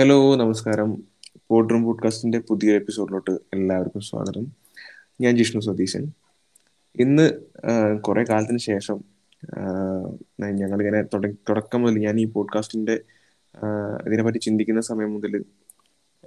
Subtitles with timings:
[0.00, 1.02] Hello നമസ്കാരം.
[1.48, 4.46] പോഡ്റൂം പോഡ്കാസ്റ്റിന്റെ പുതിയ എപ്പിസോഡിലോട്ട് എല്ലാവർക്കും സ്വാഗതം.
[5.20, 6.12] ഞാൻ ജിഷ്ണു സതീശൻ.
[7.00, 7.30] ഇന്ന്
[8.00, 9.04] കുറെ കാലത്തിന് ശേഷം
[10.40, 11.02] ഞങ്ങളിങ്ങനെ
[11.48, 13.00] തുടക്കം മുതൽ ഞാൻ ഈ പോഡ്കാസ്റ്റിന്റെ
[14.06, 15.44] ഇതിനെപ്പറ്റി ചിന്തിക്കുന്ന സമയം മുതൽ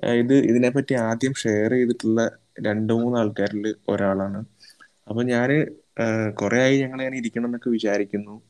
[0.04, 2.32] ഇത് ഇതിനെപ്പറ്റി ആദ്യം ഷെയർ ചെയ്തിട്ടുള്ള
[2.68, 4.46] രണ്ട് മൂന്ന് ആൾക്കാരിൽ ഒരാളാണ്.
[5.10, 5.68] അപ്പൊ ഞാൻ
[6.32, 8.42] കുറെ ആയി ഞങ്ങൾ ഇങ്ങനെ ഇരിക്കണം എന്നൊക്കെ വിചാരിക്കുന്നു.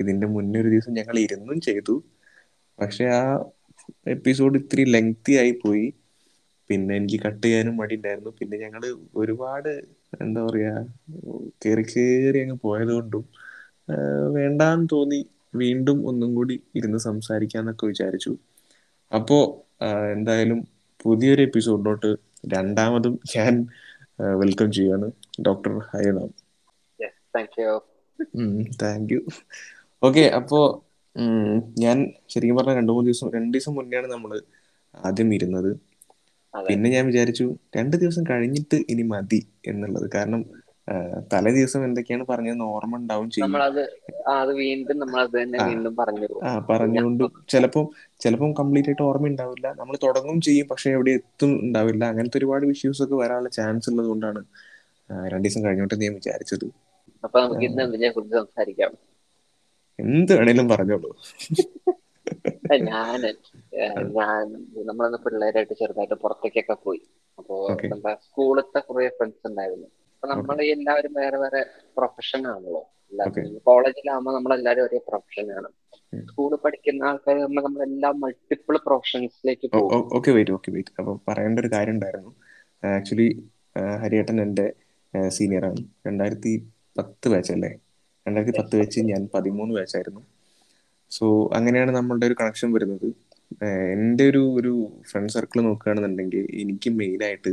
[0.00, 2.04] ഇതിന്റെ മുന്നേ ഒരു ദിവസം ഞങ്ങൾ ഇരുന്നും ചെയ്തു.
[2.80, 3.44] പക്ഷെ ആ
[4.06, 5.86] എപ്പിസോഡ് ഇത്തിരി ലെങ്തി ആയി പോയി.
[6.70, 8.82] പിന്നെ എനിക്ക് കട്ട് ചെയ്യാനും മടി ഉണ്ടായിരുന്നു പിന്നെ ഞങ്ങൾ
[9.16, 9.72] ഒരുപാട്
[10.20, 10.74] എന്താ പറയാ
[11.62, 13.24] കേറി കേറി അങ്ങ് പോയത് കൊണ്ടും
[14.34, 15.20] വേണ്ടാന്ന് തോന്നി
[15.54, 18.32] വീണ്ടും ഒന്നും കൂടി ഇരുന്ന് സംസാരിക്കാന്നൊക്കെ വിചാരിച്ചു.
[19.12, 19.38] അപ്പോ
[20.12, 20.60] എന്തായാലും
[21.00, 22.10] പുതിയൊരു എപ്പിസോഡിലോട്ട്
[22.46, 23.54] രണ്ടാമതും ഞാൻ
[24.40, 25.08] വെൽക്കം ചെയ്യാണ്
[25.40, 26.30] ഡോക്ടർ ഹയനാം
[28.80, 29.20] താങ്ക് യു
[30.02, 30.58] ഓക്കെ അപ്പോ
[31.82, 31.96] ഞാൻ
[32.28, 34.30] ശരിക്കും പറഞ്ഞ രണ്ടു മൂന്ന് ദിവസം രണ്ട് ദിവസം മുന്നെയാണ് നമ്മൾ
[34.94, 35.70] ആദ്യം ഇരുന്നത്.
[36.54, 37.46] പിന്നെ ഞാൻ വിചാരിച്ചു
[37.76, 40.06] രണ്ട് ദിവസം കഴിഞ്ഞിട്ട് ഇനി മതി എന്നുള്ളത്.
[40.14, 40.42] കാരണം
[41.32, 43.62] തലേ ദിവസം എന്തൊക്കെയാണ് പറഞ്ഞതെന്ന് ഓർമ്മ ഉണ്ടാവും ചെയ്യും.
[46.46, 47.84] ആ പറഞ്ഞുകൊണ്ട് ചിലപ്പം
[48.20, 49.66] ചിലപ്പം കംപ്ലീറ്റ് ആയിട്ട് ഓർമ്മ ഉണ്ടാവില്ല.
[49.80, 52.02] നമ്മൾ തുടങ്ങും ചെയ്യും പക്ഷെ എവിടെ എത്തും ഉണ്ടാവില്ല.
[52.12, 54.42] അങ്ങനത്തെ ഒരുപാട് ഇഷ്യൂസ് ഒക്കെ വരാനുള്ള ചാൻസ് ഉള്ളത് കൊണ്ടാണ്
[55.32, 56.66] രണ്ടു ദിവസം കഴിഞ്ഞോട്ട് ഞാൻ വിചാരിച്ചത്.
[57.24, 58.92] അപ്പൊ നമുക്ക് ഇന്ന് എന്തിനെ കുറിച്ച് സംസാരിക്കാം?
[59.98, 61.10] എന്ത് വേണേലും പറഞ്ഞോളൂ.
[62.72, 63.20] ഞാൻ
[64.16, 64.52] ഞാൻ
[64.86, 67.02] നമ്മളന്ന് പിള്ളേരായിട്ട് ചെറുതായിട്ട് പുറത്തേക്കൊക്കെ പോയി.
[67.38, 69.86] അപ്പോ നമ്മുടെ സ്കൂളത്തെ കുറെ ഫ്രണ്ട്സ് ഉണ്ടായിരുന്നു.
[70.14, 72.88] അപ്പൊ നമ്മൾ എല്ലാവരും വേറെ വേറെ പ്രൊഫഷൻ ആണല്ലോ.
[73.64, 75.68] കോളേജിലാകുമ്പോൾ നമ്മളെല്ലാരും ഒരേ പ്രൊഫഷൻ ആണ്.
[76.30, 80.10] സ്കൂളിൽ പഠിക്കുന്ന ആൾക്കാർ നമ്മൾ നമ്മളെല്ലാം മൾട്ടിപ്പിൾ പ്രൊഫഷൻസിലേക്ക് പോകും.
[80.12, 82.30] ഓക്കെ വെയിറ്റ് ഓക്കെ വെയിറ്റ് അപ്പൊ പറയേണ്ട ഒരു കാര്യം ഉണ്ടായിരുന്നു.
[82.84, 83.28] ആക്ച്വലി
[84.02, 84.72] ഹരിയേട്ടൻ എന്റെ
[85.28, 85.76] സീനിയറാണ്.
[86.06, 86.52] രണ്ടായിരത്തി
[86.98, 87.70] പത്ത് ബാച്ച് അല്ലേ?
[88.26, 90.22] രണ്ടായിരത്തി പത്ത് വെച്ച് ഞാൻ പതിമൂന്ന് വയസ്സായിരുന്നു.
[91.12, 91.26] സോ
[91.58, 93.08] അങ്ങനെയാണ് നമ്മളുടെ ഒരു കണക്ഷൻ വരുന്നത്.
[93.94, 94.72] എന്റെ ഒരു ഒരു
[95.10, 97.52] ഫ്രണ്ട് സർക്കിൾ നോക്കുകയാണെന്നുണ്ടെങ്കിൽ എനിക്ക് മെയിനായിട്ട്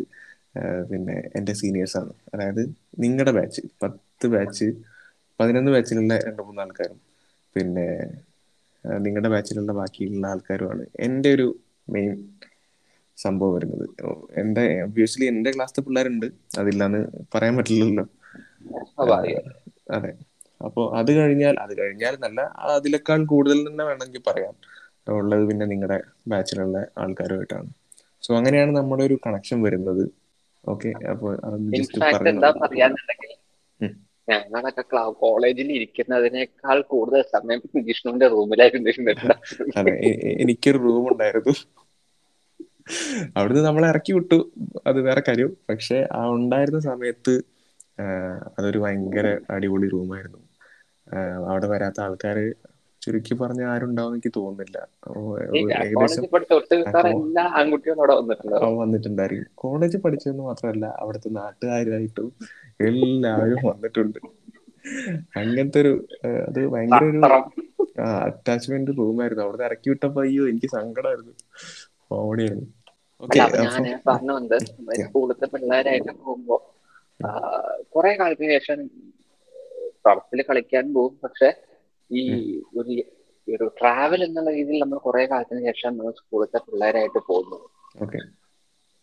[0.90, 2.62] പിന്നെ എന്റെ സീനിയേഴ്സാണ് അതായത്
[3.00, 4.68] നിങ്ങളുടെ ബാച്ച് പത്ത് ബാച്ച്
[5.40, 7.00] പതിനൊന്ന് ബാച്ചിലുള്ള രണ്ട് മൂന്ന് ആൾക്കാരും
[7.56, 7.88] പിന്നെ
[9.03, 11.47] നിങ്ങളുടെ ബാച്ചിലുള്ള ബാക്കിയുള്ള ആൾക്കാരുമാണ് എന്റെ ഒരു
[11.88, 12.13] മെയിൻ
[13.18, 13.85] സംഭവം വരുന്നത്.
[14.41, 16.28] എന്റെ ഒബ്വിയസ്ലി എന്റെ ക്ലാസ്സിലെ പിള്ളേരുണ്ട്.
[16.59, 17.02] അതില്ലാന്ന്
[17.34, 18.06] പറയാൻ പറ്റില്ലല്ലോ.
[19.90, 20.12] അതെ.
[20.62, 22.40] അപ്പോൾ അത് കഴിഞ്ഞാൽ അത് കഴിഞ്ഞാൽ നല്ല
[22.75, 24.56] അതിലേക്കാൾ കൂടുതൽ തന്നെ വേണമെങ്കിൽ പറയാം.
[25.16, 25.97] ഉള്ളത് പിന്നെ നിങ്ങളുടെ
[26.31, 27.70] ബാച്ചിലുള്ള ആൾക്കാരുമായിട്ടാണ്.
[28.24, 30.03] സോ അങ്ങനെയാണ് നമ്മുടെ ഒരു കണക്ഷൻ വരുന്നത്.
[30.64, 31.34] ഓക്കെ അപ്പോൾ
[34.52, 34.84] ഞങ്ങളൊക്കെ
[35.22, 38.90] കോളേജിൽ ഇരിക്കുന്നതിനേക്കാൾ കൂടുതൽ സമയം വിഷ്ണുവിന്റെ റൂമിലായിരുന്നു
[40.44, 41.53] എനിക്കൊരു റൂം ഉണ്ടായിരുന്നു.
[43.38, 44.38] അവിടുന്ന് നമ്മളെ ഇറക്കി വിട്ടു.
[44.88, 45.52] അത് വേറെ കാര്യം.
[45.70, 47.34] പക്ഷെ ആ ഉണ്ടായിരുന്ന സമയത്ത്
[48.58, 50.40] അതൊരു ഭയങ്കര അടിപൊളി റൂമായിരുന്നു
[51.47, 52.38] അവിടെ വരാത്ത ആൾക്കാർ
[53.02, 54.78] ചുരുക്കി പറഞ്ഞ ആരുണ്ടാവും എനിക്ക് തോന്നുന്നില്ല.
[58.81, 59.52] വന്നിട്ടുണ്ടായിരിക്കും.
[59.56, 62.30] കോളേജ് പഠിച്ചതെന്ന് മാത്രമല്ല അവിടുത്തെ നാട്ടുകാരായിട്ടും
[62.80, 64.20] എല്ലാവരും വന്നിട്ടുണ്ട്.
[65.38, 65.94] അങ്ങനത്തെ ഒരു
[66.47, 67.22] അത് ഭയങ്കര ഒരു
[68.26, 71.34] അറ്റാച്ച്മെന്റ് റൂമായിരുന്നു അവിടെ ഇറക്കി വിട്ടപ്പോ അയ്യോ എനിക്ക് സങ്കടമായിരുന്നു
[72.09, 72.68] കോമഡിയായിരുന്നു.
[74.08, 74.59] പറഞ്ഞു വന്നത്
[75.02, 76.58] സ്കൂളത്തെ പിള്ളേരായിട്ട് പോകുമ്പോ
[77.90, 78.80] കൊറേ കാലത്തിന് ശേഷം
[80.06, 81.50] ടർഫിൽ കളിക്കാൻ പോകും പക്ഷെ
[82.12, 82.24] ഈ
[82.78, 82.94] ഒരു
[83.48, 87.66] ഒരു ട്രാവൽ എന്നുള്ള രീതിയിൽ നമ്മൾ കുറെ കാലത്തിന് ശേഷം നമ്മൾ സ്കൂളിലത്തെ പിള്ളേരായിട്ട് പോകുന്നത്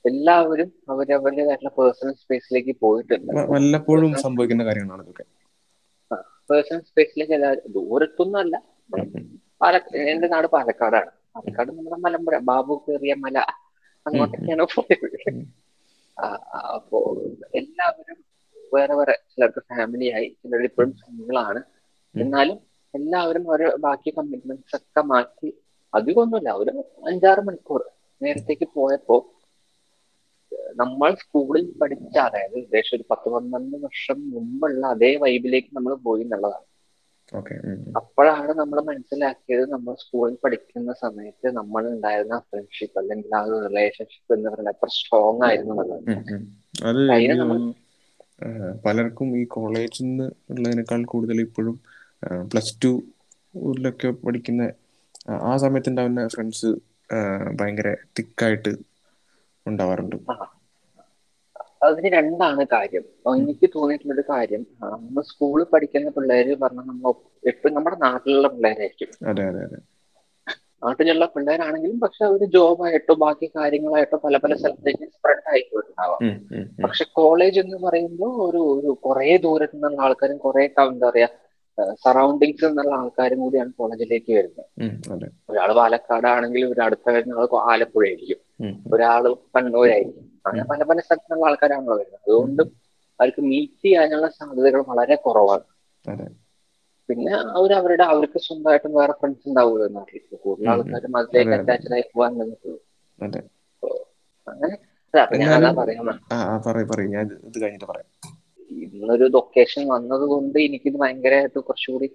[0.05, 3.33] എല്ലാവരും അവരവരുടേതായിട്ടുള്ള പേഴ്സണൽ സ്പേസിലേക്ക് പോയിട്ടുണ്ട്.
[3.55, 5.25] വല്ലപ്പോഴും സംഭവിക്കുന്ന കാര്യങ്ങളാണ് ഇതൊക്കെ.
[6.51, 8.57] പേഴ്സണൽ സ്പേസിലേക്ക് എല്ലാവരും ദൂരത്തൊന്നും അല്ല
[9.61, 9.77] പാല
[10.13, 11.11] എന്റെ നാട് പാലക്കാടാണ്.
[11.35, 13.39] പാലക്കാട് നമ്മുടെ മലമ്പുഴ ബാബു കയറിയ മല.
[14.07, 15.09] അങ്ങോട്ടൊക്കെയാണ് പോയത്.
[16.77, 16.99] അപ്പോ
[17.61, 18.19] എല്ലാവരും
[18.73, 21.61] വേറെ വേറെ ചിലർക്ക് ഫാമിലി ആയി ചിലർ ഇപ്പോഴും സിംഗിളാണ്
[22.15, 22.59] എന്നാലും
[22.95, 25.49] എല്ലാവരും ഓരോ ബാക്കി കമ്മിറ്റ്മെന്റ്സ് ഒക്കെ മാറ്റി
[25.93, 26.51] അധികമൊന്നുമില്ല.
[26.63, 26.73] ഒരു
[27.11, 27.83] അഞ്ചാറ് മണിക്കൂർ
[28.21, 29.17] നേരത്തേക്ക് പോയപ്പോ
[30.81, 36.67] നമ്മൾ സ്കൂളിൽ പഠിച്ച അതായത് ഏകദേശം ഒരു പത്ത് പന്ത്രണ്ട് വർഷം മുമ്പുള്ള അതേ വൈബിലേക്ക് നമ്മൾ പോയി എന്നുള്ളതാണ്.
[38.01, 44.49] അപ്പോഴാണ് നമ്മൾ മനസ്സിലാക്കിയത് നമ്മൾ സ്കൂളിൽ പഠിക്കുന്ന സമയത്ത് നമ്മൾ ഉണ്ടായിരുന്ന ഫ്രണ്ട്ഷിപ്പ് അല്ലെങ്കിൽ ആ ഒരു റിലേഷൻഷിപ്പ് എന്ന്
[44.53, 46.05] പറയുന്നത് എത്ര സ്ട്രോങ് ആയിരുന്നു എന്നുള്ളത്.
[48.85, 51.77] പലർക്കും ഈ കോളേജിൽ നിന്ന് ഉള്ളതിനേക്കാൾ കൂടുതൽ ഇപ്പോഴും
[52.51, 54.63] പ്ലസ് ടുലൊക്കെ പഠിക്കുന്ന
[55.47, 56.71] ആ സമയത്ത് ഉണ്ടാവുന്ന ഫ്രണ്ട്സ്
[57.57, 57.89] ഭയങ്കര
[58.19, 58.73] തിക്കായിട്ട്
[59.67, 60.17] ഉണ്ടാവാറുണ്ട്.
[61.87, 63.05] അതിന് രണ്ടാണ് കാര്യം.
[63.43, 64.63] എനിക്ക് തോന്നിയിട്ടുള്ളൊരു കാര്യം
[64.95, 67.13] നമ്മൾ സ്കൂളിൽ പഠിക്കുന്ന പിള്ളേര് പറഞ്ഞാൽ നമ്മൾ
[67.45, 69.11] എപ്പോഴും നമ്മുടെ നാട്ടിലുള്ള പിള്ളേരായിരിക്കും.
[69.31, 69.81] അതെ അതെ അതെ.
[70.83, 76.21] നാട്ടിലുള്ള പിള്ളേരാണെങ്കിലും പക്ഷെ അവർ ജോബായിട്ടോ ബാക്കി കാര്യങ്ങളായിട്ടോ പല പല സ്ഥലത്തേക്ക് സ്പ്രെഡ് ആയിട്ടുണ്ടാവാം
[76.83, 81.29] പക്ഷെ കോളേജ് എന്ന് പറയുമ്പോൾ ഒരു ഒരു കുറെ ദൂരത്തു നിന്നുള്ള ആൾക്കാരും കുറെ എന്താ പറയാ
[82.03, 84.69] സറൗണ്ടിങ്സ് എന്നുള്ള ആൾക്കാരും കൂടിയാണ് കോളേജിലേക്ക് വരുന്നത്.
[85.49, 89.23] ഒരാൾ പാലക്കാടാണെങ്കിൽ ഒരു അടുത്ത വരുന്ന ആൾ ആലപ്പുഴ ആയിരിക്കും ഉം, ഒരാൾ
[89.55, 90.25] കണ്ണൂരായിരിക്കും.
[90.47, 92.63] അങ്ങനെ പല പല സ്ഥലത്തുള്ള ആൾക്കാരാണല്ലോ വരുന്നത് അതുകൊണ്ട്
[93.21, 95.67] അവർക്ക് മീറ്റ് ചെയ്യാനുള്ള സാധ്യതകൾ വളരെ കുറവാണ്.
[97.09, 100.67] പിന്നെ അവർ അവരുടെ അവർക്ക് സ്വന്തമായിട്ടും വേറെ ഫ്രണ്ട്സ് ഉണ്ടാവുമല്ലോ നാട്ടിൽ കൂടുതൽ.
[100.73, 101.59] ആൾക്കാരും അതിലേക്ക് അതെ, അതെ.
[101.59, 102.79] അറ്റാച്ച്ഡ് ആയി പോകാൻ നിന്നിട്ടുള്ളൂ.
[104.47, 104.77] അങ്ങനെ.
[108.87, 110.25] ഇന്നൊരു ലൊക്കേഷൻ വന്നത്.
[110.31, 112.09] കൊണ്ട് എനിക്കിത് ഭയങ്കരമായിട്ട് കുറച്ചുകൂടി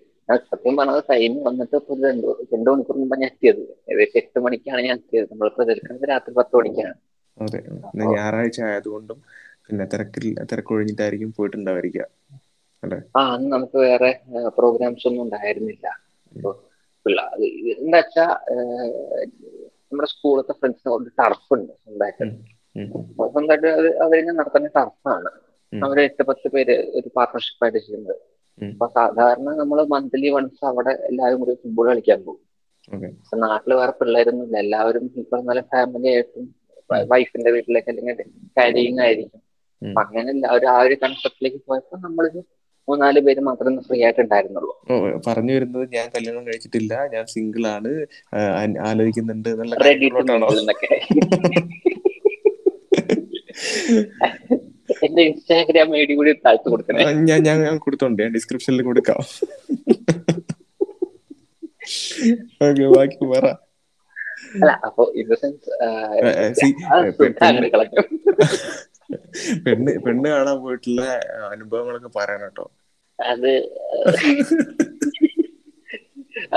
[0.46, 3.62] സത്യം പറഞ്ഞത് ടൈം വന്നിട്ട് ഇപ്പൊ ഒരു രണ്ട് രണ്ട് മണിക്കൂർ മുമ്പ് ഞാൻ എത്തിയത്.
[3.90, 5.28] ഏകദേശം എട്ട് മണിക്കാണ് ഞാൻ എത്തിയത്.
[5.32, 6.96] നമ്മൾ പ്രചരിക്കുന്നത് രാത്രി പത്ത് മണിക്കാണ്.
[7.38, 7.60] അതെ.
[8.12, 9.20] ഞായറാഴ്ച ആയതുകൊണ്ടും
[9.66, 12.06] പിന്നെ തിരക്കിൽ തിരക്കൊഴിഞ്ഞിട്ടായിരിക്കും പോയിട്ടുണ്ടാവായിരിക്കുക
[13.18, 14.10] ആ അന്ന് നമുക്ക് വേറെ
[14.58, 15.88] പ്രോഗ്രാംസ് ഒന്നും ഉണ്ടായിരുന്നില്ല.
[16.34, 16.50] അപ്പൊ
[17.80, 18.26] എന്താ വെച്ചാ
[19.88, 22.26] നമ്മുടെ സ്കൂളത്തെ ഫ്രണ്ട്സിന് ഒരു ടർഫ് ഉണ്ട് സ്വന്തമായിട്ട്
[23.34, 25.32] സ്വന്തമായിട്ട് അത് അവരിങ്ങനെ നടത്തുന്ന ടർഫാണ്
[25.74, 28.16] അവർ എട്ട് പത്ത് പേര് ഒരു പാർട്ട്ണർഷിപ്പ് ആയിട്ട് ചെയ്യുന്നത്.
[28.72, 32.42] അപ്പൊ സാധാരണ നമ്മൾ മന്ത്ലി വൺസ് അവിടെ എല്ലാവരും കൂടി ഫുട്ബോൾ കളിക്കാൻ പോകും.
[33.44, 36.46] നാട്ടിൽ വേറെ പിള്ളേരൊന്നും ഇല്ല എല്ലാവരും ഇപ്പൊ നല്ല ഫാമിലി ആയിട്ടും
[37.12, 38.18] വൈഫിന്റെ വീട്ടിലേക്ക് അല്ലെങ്കിൽ
[38.58, 39.42] കാരിങ് ആയിരിക്കും.
[39.82, 42.42] അപ്പൊ അങ്ങനെ എല്ലാവരും ആ ഒരു കൺസെപ്റ്റിലേക്ക് പോയപ്പോ നമ്മളൊരു
[42.88, 44.74] മൂന്നാൽ പേര് മാത്രമേ ഫ്രീ ആയിട്ട് ഉണ്ടായിരുന്നുള്ളൂ.
[45.28, 46.94] പറഞ്ഞു വരുന്നത് ഞാൻ കല്യാണം കഴിച്ചിട്ടില്ല.
[47.14, 47.92] ഞാൻ സിംഗിൾ ആണ്.
[48.90, 49.50] ആലോചിക്കുന്നുണ്ട്
[55.06, 57.04] എന്റെ ഇൻസ്റ്റാഗ്രാം ഐ ഡി കൂടി താഴ്ത്തു കൊടുക്കണേ.
[57.30, 59.20] ഞാൻ ഞാൻ ഞാൻ കൊടുത്തോണ്ട് ഞാൻ ഡിസ്ക്രിപ്ഷനിൽ കൊടുക്കാം.
[62.66, 63.46] ഓക്കെ ബാക്കി പറ.
[64.56, 65.70] അല്ല അപ്പൊ ഇൻ ദ സെൻസ്
[69.66, 71.04] പെണ്ണ് പെണ്ണ് കാണാൻ പോയിട്ടുള്ള
[71.54, 72.66] അനുഭവങ്ങളൊക്കെ പറയാൻ കേട്ടോ.
[73.20, 73.52] അത്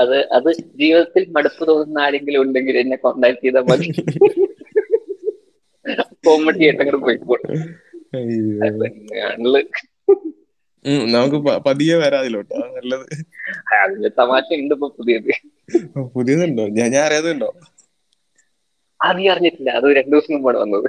[0.01, 0.49] അത് അത്
[0.81, 3.87] ജീവിതത്തിൽ മടുപ്പ് തോന്നുന്ന ആരെങ്കിലും ഉണ്ടെങ്കിൽ എന്നെ കോണ്ടാക്ട് ചെയ്താൽ മതി.
[6.27, 7.49] കോമഡി ആയിട്ട് അങ്ങനെ പോയിക്കോട്ടെ
[11.15, 11.37] നമുക്ക്
[11.67, 13.05] പതിയെ വരാതിലോട്ടോ നല്ലത്.
[13.83, 15.31] അതിന്റെ തമാശ ഉണ്ട് ഇപ്പൊ പുതിയത്.
[16.15, 16.63] പുതിയതുണ്ടോ?
[16.77, 17.49] ഞാൻ ഞാൻ അറിയാതുണ്ടോ
[18.99, 19.69] അത് നീ അറിഞ്ഞിട്ടില്ല.
[19.79, 20.87] അത് രണ്ടു ദിവസം മുമ്പാണ് വന്നത്.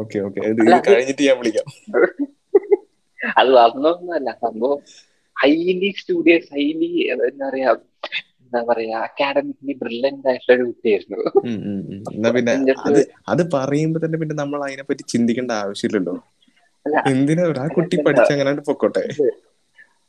[0.00, 0.40] Okay okay.
[0.88, 1.68] കഴിഞ്ഞിട്ട് ഞാൻ വിളിക്കാം.
[3.38, 4.78] അത് വന്നൊന്നല്ല സംഭവം
[5.36, 7.70] ഹൈലി സ്റ്റുഡിയസ് ഹൈലി എന്താ പറയാ
[8.42, 11.18] എന്താ പറയാ അക്കാഡമിക്കലി ബ്രില്യന്റ് ആയിട്ടുള്ള ഒരു കുട്ടിയായിരുന്നു.
[12.14, 12.52] എന്നാ പിന്നെ
[12.86, 13.00] അത്
[13.32, 16.14] അത് പറയുമ്പോ തന്നെ പിന്നെ നമ്മൾ അതിനെ പറ്റി ചിന്തിക്കേണ്ട ആവശ്യമില്ലല്ലോ.
[17.12, 19.02] എന്തിനാ ആ കുട്ടി പഠിച്ച അങ്ങനെ പൊക്കോട്ടെ?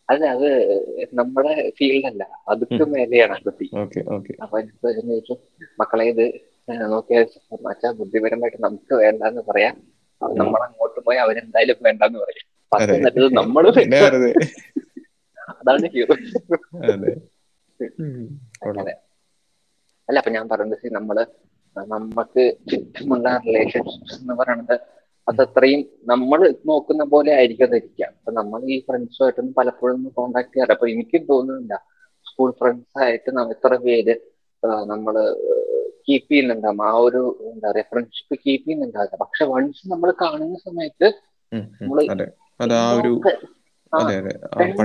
[0.10, 0.48] അല്ല അത്
[1.19, 4.34] നമ്മുടെ ഫീൽഡ് അല്ല അതുക്ക് മേലെയാണ് ആ കുട്ടി ഓക്കെ ഓക്കെ.
[4.44, 4.57] അപ്പൊ
[5.81, 6.25] മക്കളെ ഇത്
[6.94, 7.25] നോക്കിയാൽ
[7.68, 9.75] മച്ചാ ബുദ്ധിപരമായിട്ട് നമുക്ക് വേണ്ടെന്ന് പറയാം.
[10.21, 12.48] നമ്മൾ അങ്ങോട്ട് പോയി അവരെന്തായാലും വേണ്ടെന്ന് പറയും.
[12.71, 13.19] പക്ഷെ എന്നിട്ട്
[14.06, 14.31] വെറുതെ.
[15.60, 15.88] അതാണ്
[20.10, 21.18] അല്ല അപ്പൊ ഞാൻ പറയുന്നത് see, നമ്മൾ
[21.75, 24.75] നമുക്ക് ചുറ്റുമുള്ള റിലേഷൻഷിപ്സ് എന്ന് പറയുന്നത്
[25.27, 30.88] അത് അത്രയും നമ്മൾ നോക്കുന്ന പോലെ ആയിരിക്കും അതിരിക്കുക അപ്പൊ നമ്മൾ ഈ ഫ്രണ്ട്സുമായിട്ടൊന്നും പലപ്പോഴും കോണ്ടാക്ട് ചെയ്യാറ് അപ്പൊ
[30.88, 31.75] എനിക്കും തോന്നുന്നില്ല
[32.25, 34.15] സ്കൂൾ ഫ്രണ്ട്സ് ആയിട്ട് ഇത്ര പേര്
[34.63, 35.15] നമ്മൾ
[36.09, 37.21] കീപ്പ് ചെയ്യുന്നുണ്ടാകും ആ ഒരു
[37.51, 39.17] എന്താ പറയാ ഫ്രണ്ട്ഷിപ്പ് കീപ്പ് ചെയ്യുന്നുണ്ടാവില്ല.
[39.21, 41.07] പക്ഷെ വൺസ് നമ്മൾ കാണുന്ന സമയത്ത്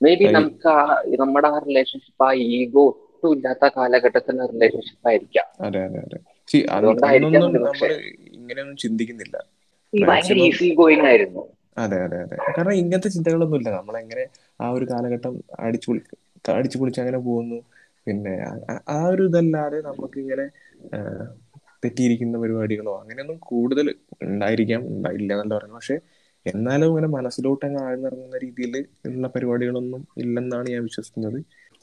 [0.00, 0.80] മേ ബി നമുക്ക് ആ
[1.20, 5.46] നമ്മുടെ ആ റിലേഷൻഷിപ്പ് ആ ഈഗോ ഒട്ടും ഇല്ലാത്ത കാലഘട്ടത്തിലെ റിലേഷൻഷിപ്പ് ആയിരിക്കാം.
[5.60, 6.18] അതെ അതെ അതെ.
[8.36, 9.36] ഇങ്ങനെയൊന്നും ചിന്തിക്കുന്നില്ല.
[9.92, 11.42] ഭയങ്കര ഈസി ഗോയിങ് ആയിരുന്നു.
[11.78, 12.36] അതെ അതെ അതെ.
[12.56, 13.70] കാരണം ഇങ്ങനത്തെ ചിന്തകളൊന്നും ഇല്ല.
[13.70, 14.24] നമ്മളെങ്ങനെ
[14.60, 16.00] ആ ഒരു കാലഘട്ടം അടിച്ചു പൊളി
[16.52, 17.58] അടിച്ചു പൊളിച്ച് അങ്ങനെ പോകുന്നു.
[18.06, 18.32] പിന്നെ
[18.88, 20.46] ആ- ഒരു ഇതല്ലാതെ നമുക്ക് ഇങ്ങനെ
[21.84, 23.86] തെറ്റിയിരിക്കുന്ന പരിപാടികളോ അങ്ങനെയൊന്നും കൂടുതൽ
[24.22, 25.76] ഉണ്ടായിരിക്കാം ഉണ്ടായില്ല എന്നല്ല പറയുന്നത്.
[25.76, 25.96] പക്ഷെ
[26.46, 28.74] എന്നാലും ഇങ്ങനെ മനസ്സിലോട്ട് അങ്ങ് ആഴ്ന്നിറങ്ങുന്ന രീതിയിൽ
[29.06, 31.38] ഉള്ള പരിപാടികളൊന്നും ഇല്ലെന്നാണ് ഞാൻ വിശ്വസിക്കുന്നത്.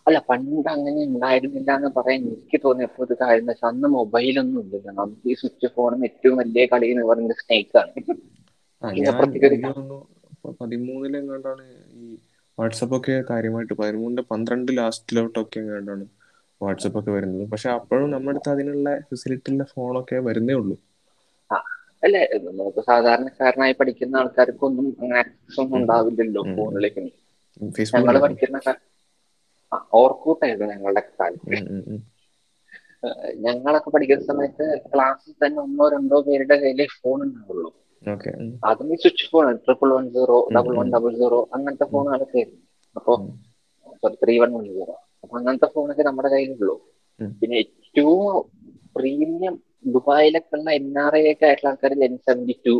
[0.05, 4.91] അല്ല പണ്ട് അങ്ങനെ ഉണ്ടായിരുന്നില്ല എന്ന് പറയാൻ എനിക്ക് തോന്നിയപ്പോൾ ഒരു കാര്യം എന്ന് വെച്ചാൽ അന്ന് മൊബൈലൊന്നും ഇല്ലല്ലോ.
[4.93, 7.91] നമുക്ക് ഈ സ്വിച്ച് ഫോണും ഏറ്റവും വലിയ കളി എന്ന് പറയുന്നത് സ്നേക്ക് ആണ്.
[8.83, 9.99] ആ ഞാൻ അപ്പുറത്തേക്ക് ഒരു എനിക്ക് തോന്നുന്നു
[10.61, 11.63] പതിമൂന്നിലെങ്ങാണ്ടാണ്
[11.95, 12.05] ഈ
[12.59, 16.05] വാട്സപ്പ് ഒക്കെ കാര്യമായിട്ട് പതിമൂന്നിന്റെ പന്ത്രണ്ട് ലാസ്റ്റിലോട്ടൊക്കെ എങ്ങാണ്ടാണ്
[16.61, 17.49] വാട്സപ്പ് ഒക്കെ വരുന്നത്.
[17.49, 20.77] പക്ഷെ അപ്പോഴും നമ്മുടെ അടുത്ത് അതിനുള്ള ഫെസിലിറ്റി ഉള്ള ഫോണൊക്കെ വരുന്നേ ഉള്ളൂ.
[22.03, 22.29] അല്ലെ?
[22.43, 26.43] നമുക്ക് സാധാരണക്കാരനായി പഠിക്കുന്ന ആൾക്കാർക്കൊന്നും അങ്ങനെ ആക്സസ് ഒന്നും ഉണ്ടാവില്ലല്ലോ.
[26.55, 27.03] ഫോണിലേക്ക്.
[27.95, 28.75] ഞങ്ങൾ പഠിക്കുന്ന
[29.93, 31.55] ഓർക്കൂട്ടായിരുന്നു ഞങ്ങളുടെ കാലത്ത്.
[33.35, 37.69] ഞങ്ങളൊക്കെ പഠിക്കുന്ന സമയത്ത് ക്ലാസ്സിൽ തന്നെ ഒന്നോ രണ്ടോ പേരുടെ കയ്യിലേ ഫോൺ ഉണ്ടാവുള്ളൂ.
[38.69, 40.87] അതും ഈ switch phone triple one zero double one.
[40.95, 42.61] Double zero അങ്ങനത്തെ ഫോണുകളൊക്കെ ആയിരുന്നു
[42.95, 43.13] അപ്പൊ
[44.21, 46.75] ത്രീ വൺ വൺ സീറോ അപ്പൊ അങ്ങനത്തെ ഫോണൊക്കെ നമ്മുടെ കയ്യിലുള്ളൂ.
[47.39, 48.21] പിന്നെ ഏറ്റവും
[48.95, 49.55] പ്രീമിയം
[49.93, 52.75] ദുബായിലൊക്കെ ഉള്ള എൻ ആർ ഐ ഒക്കെ ആയിട്ടുള്ള ആൾക്കാർ N seventy two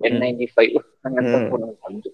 [0.00, 0.12] N.
[0.20, 2.10] Ninety five അങ്ങനത്തെ ഫോണുകളുണ്ട് ഫോണുകൾ കണ്ടു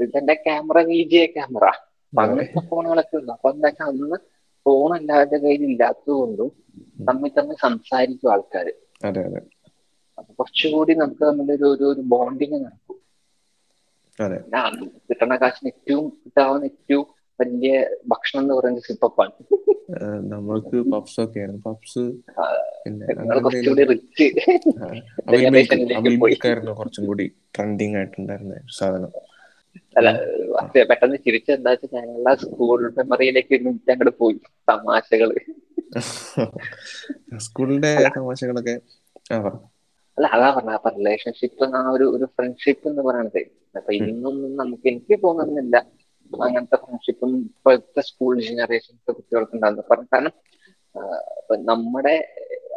[0.00, 1.66] ഇതിന്റെ ക്യാമറ വി ജി ക്യാമറ
[2.12, 4.18] അങ്ങനത്തെ ഫോണുകളൊക്കെ ഉണ്ട് അപ്പൊ എന്താ അന്ന്
[4.66, 6.50] ഫോൺ എല്ലാവരുടെ കയ്യിൽ ഇല്ലാത്തത് കൊണ്ടും
[7.08, 8.66] തമ്മിൽ തമ്മിൽ സംസാരിക്കും ആൾക്കാർ
[10.18, 12.96] അപ്പൊ കുറച്ചുകൂടി നമുക്ക് തമ്മിലൊരു ഒരു ബോണ്ടിങ് നടക്കും.
[14.18, 14.60] പിന്നെ
[15.08, 17.06] കിട്ടുന്ന കാശിന് ഏറ്റവും കിട്ടാവുന്ന ഏറ്റവും
[17.40, 17.74] വലിയ
[18.06, 19.34] ഭക്ഷണം എന്ന് പറയുന്നത് സിപ്പപ്പാണ്.
[20.30, 22.02] നമ്മൾക്ക് പപ്സ് ഒക്കെ ആയിരുന്നു പപ്സ്
[26.76, 29.12] കുറച്ചും കൂടി ട്രെൻഡിങ് ആയിട്ടുണ്ടായിരുന്ന സാധനം.
[29.96, 30.08] അല്ല
[30.90, 33.56] പെട്ടെന്ന് ചിരിച്ചെന്താ വെച്ചാൽ ഞങ്ങളുടെ സ്കൂൾ മെമ്മറിയിലേക്ക്
[33.92, 34.36] അങ്ങോട്ട് പോയി
[34.68, 35.30] തമാശകൾ.
[37.44, 38.74] സ്കൂളിന്റെ തമാശകളൊക്കെ
[39.32, 39.54] ആ പറ.
[40.18, 43.40] അല്ല അതാ പറഞ്ഞ അപ്പൊ റിലേഷൻഷിപ്പ് ആ ഒരു ഒരു ഫ്രണ്ട്ഷിപ്പ് എന്ന് പറയുന്നത്
[43.74, 43.90] അപ്പൊ.
[44.00, 45.76] ഇന്നൊന്നും നമുക്ക് എനിക്ക് തോന്നുന്നില്ല
[46.30, 50.34] അങ്ങനത്തെ ഫ്രണ്ട്ഷിപ്പും ഇപ്പോഴത്തെ സ്കൂൾ ജനറേഷൻസ് കുട്ടികൾക്ക് ഉണ്ടാകുന്നു കാരണം
[51.66, 52.14] നമ്മുടെ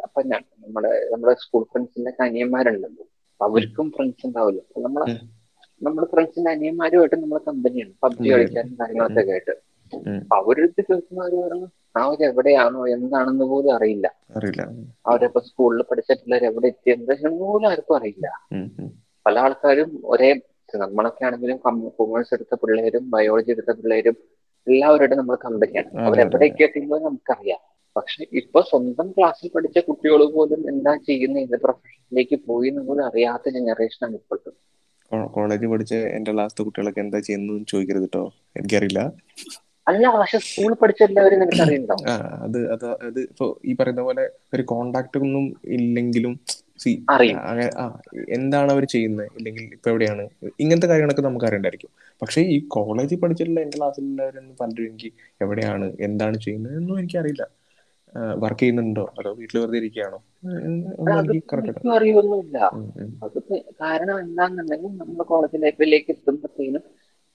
[0.04, 3.04] അപ്പൊ ഞാൻ നമ്മുടെ നമ്മുടെ സ്കൂൾ ഫ്രണ്ട്സിന്റെ അനിയന്മാരുണ്ടല്ലോ.
[3.30, 5.06] അപ്പൊ അവർക്കും ഫ്രണ്ട്സ് ഉണ്ടാവില്ല അപ്പൊ നമ്മളെ.
[5.80, 8.26] നമ്മുടെ ഫ്രണ്ട്സിന്റെ അനിയന്മാരുമായിട്ട് നമ്മളെ കമ്പനിയാണ് പബ്ജി.
[8.32, 9.54] കളിക്കാനും കാര്യങ്ങളൊക്കെ ആയിട്ട്.
[10.36, 14.06] അവരെടുത്ത് ചോദിക്കുന്നവര് പറഞ്ഞു അവർ എവിടെയാണോ എന്താണെന്ന് പോലും അറിയില്ല.
[14.36, 14.62] അറിയില്ല.
[15.06, 18.26] അവരിപ്പോ സ്കൂളിൽ പഠിച്ച പിള്ളേർ എവിടെ എത്തി എന്താ പോലും ആർക്കും അറിയില്ല.
[19.26, 20.30] പല ആൾക്കാരും ഒരേ
[20.74, 21.56] നമ്മളൊക്കെ ആണെങ്കിലും
[21.98, 24.16] കൊമേഴ്സ് എടുത്ത പിള്ളേരും ബയോളജി എടുത്ത പിള്ളേരും
[24.66, 27.60] എല്ലാവരോടും നമ്മൾ കമ്പനിയാണ് അവരെവിടേക്ക് എത്തിയെന്ന് നമുക്കറിയാം.
[27.96, 33.48] പക്ഷെ ഇപ്പൊ സ്വന്തം ക്ലാസ്സിൽ പഠിച്ച കുട്ടികൾ പോലും എന്താ ചെയ്യുന്ന ഏത് പ്രൊഫഷനിലേക്ക് പോയി എന്ന് പോലും അറിയാത്ത
[33.48, 34.52] ജനറേഷനാണ് ഇപ്പോഴത്തെ.
[35.34, 38.22] കോളേജിൽ പഠിച്ച എന്റെ ലാസ്റ്റ് കുട്ടികളൊക്കെ എന്താ ചെയ്യുന്നു ചോദിക്കരുത് കേട്ടോ
[38.56, 39.00] എനിക്കറിയില്ല.
[39.86, 41.40] അല്ല പക്ഷെ സ്കൂളിൽ പഠിച്ച എല്ലാവരും
[42.08, 45.46] ആ അത് അത് അത് ഇപ്പൊ ഈ പറയുന്ന പോലെ ഒരു കോണ്ടാക്ട് ഒന്നും
[45.76, 46.34] ഇല്ലെങ്കിലും
[48.36, 49.26] എന്താണ് അവർ ചെയ്യുന്നത്?
[49.38, 50.22] ഇല്ലെങ്കിൽ ഇപ്പൊ എവിടെയാണ്?
[50.62, 51.90] ഇങ്ങനത്തെ കാര്യങ്ങളൊക്കെ നമുക്ക് അറിയണ്ടായിരിക്കും
[52.22, 55.10] പക്ഷേ ഈ കോളേജിൽ പഠിച്ചിട്ടുള്ള എന്റെ ക്ലാസ്സിലുള്ളവരൊന്നും പലരും എനിക്ക്
[55.40, 57.44] എവിടെയാണ് എന്താണ് ചെയ്യുന്നത് എന്നും എനിക്കറിയില്ല
[58.36, 59.04] വർക്ക് ചെയ്യുന്നുണ്ടോ?
[59.18, 60.18] അതോ വീട്ടിൽ വെറുതെ ഇരിക്കുകയാണോ?
[61.92, 62.58] അറിയൊന്നുമില്ല.
[63.82, 66.82] കാരണം എന്താണെന്നുണ്ടെങ്കിൽ നമ്മുടെ കോളേജ് ലൈഫിലേക്ക് എത്തുമ്പോഴത്തേനും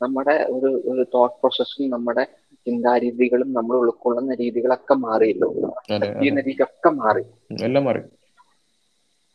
[0.01, 2.23] നമ്മുടെ ഒരു ഒരു തോട്ട് പ്രോസസ്സും നമ്മുടെ
[2.67, 5.49] ചിന്താരീതികളും നമ്മൾ ഉൾക്കൊള്ളുന്ന രീതികളൊക്കെ മാറിയല്ലോ.
[6.19, 7.23] ചെയ്യുന്ന രീതിയൊക്കെ മാറി.
[7.67, 8.01] എല്ലാം മാറി.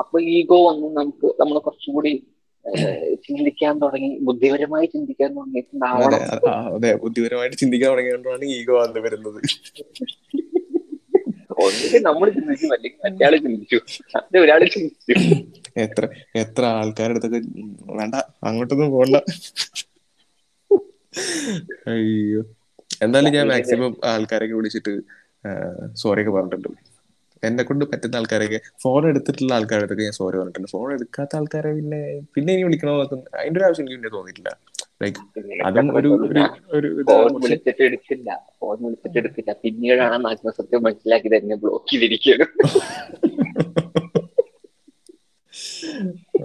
[0.01, 2.13] അപ്പൊ ഈഗോ വന്ന് നമുക്ക് നമ്മൾ കുറച്ചുകൂടി
[3.27, 6.21] ചിന്തിക്കാൻ തുടങ്ങി ബുദ്ധിപരമായി ചിന്തിക്കാൻ തുടങ്ങിയിട്ടുണ്ടാവണം.
[6.75, 9.41] അതെ ബുദ്ധിപരമായിട്ട് ചിന്തിക്കാൻ തുടങ്ങിയതുകൊണ്ടാണ് ഈഗോ വന്ന് വരുന്നത്.
[12.07, 13.79] നമ്മൾ ചിന്തിച്ചു അല്ലെങ്കിൽ മറ്റേ ചിന്തിച്ചു.
[14.19, 15.15] അത് ഒരാൾ ചിന്തിച്ചു.
[15.85, 16.05] എത്ര
[16.37, 17.41] എത്ര ആൾക്കാരുടെ അടുത്തൊക്കെ
[17.99, 18.15] വേണ്ട
[18.49, 19.17] അങ്ങോട്ടൊന്നും പോകണ്ട
[21.93, 22.43] അയ്യോ.
[23.05, 24.93] എന്തായാലും ഞാൻ മാക്സിമം ആൾക്കാരൊക്കെ വിളിച്ചിട്ട്
[26.03, 26.71] സോറി ഒക്കെ പറഞ്ഞിട്ടുണ്ട്.
[27.43, 30.71] എന്നെ കൊണ്ട് പറ്റുന്ന ആൾക്കാരൊക്കെ ഫോൺ എടുത്തിട്ടുള്ള ആൾക്കാരുടെ അടുത്തൊക്കെ ഞാൻ സോറി പറഞ്ഞിട്ടുണ്ട്.
[30.75, 32.01] ഫോൺ എടുക്കാത്ത ആൾക്കാരെ പിന്നെ
[32.35, 32.93] പിന്നെ ഇനി വിളിക്കണോ
[33.37, 34.53] അതിന്റെ ഒരു ആവശ്യം എനിക്ക് പിന്നെ തോന്നിയിട്ടില്ല.
[35.01, 35.21] ലൈക്ക്
[35.69, 36.09] അതും ഒരു
[36.77, 36.89] ഒരു
[37.37, 37.73] വിളിച്ചിട്ട്
[38.61, 39.23] ഫോൺ വിളിച്ചിട്ട്
[39.65, 42.47] പിന്നീടാണ് ആത്മസത്യം മനസ്സിലാക്കി എന്നെ ബ്ലോക്ക് ചെയ്തിരിക്കുകയാണ്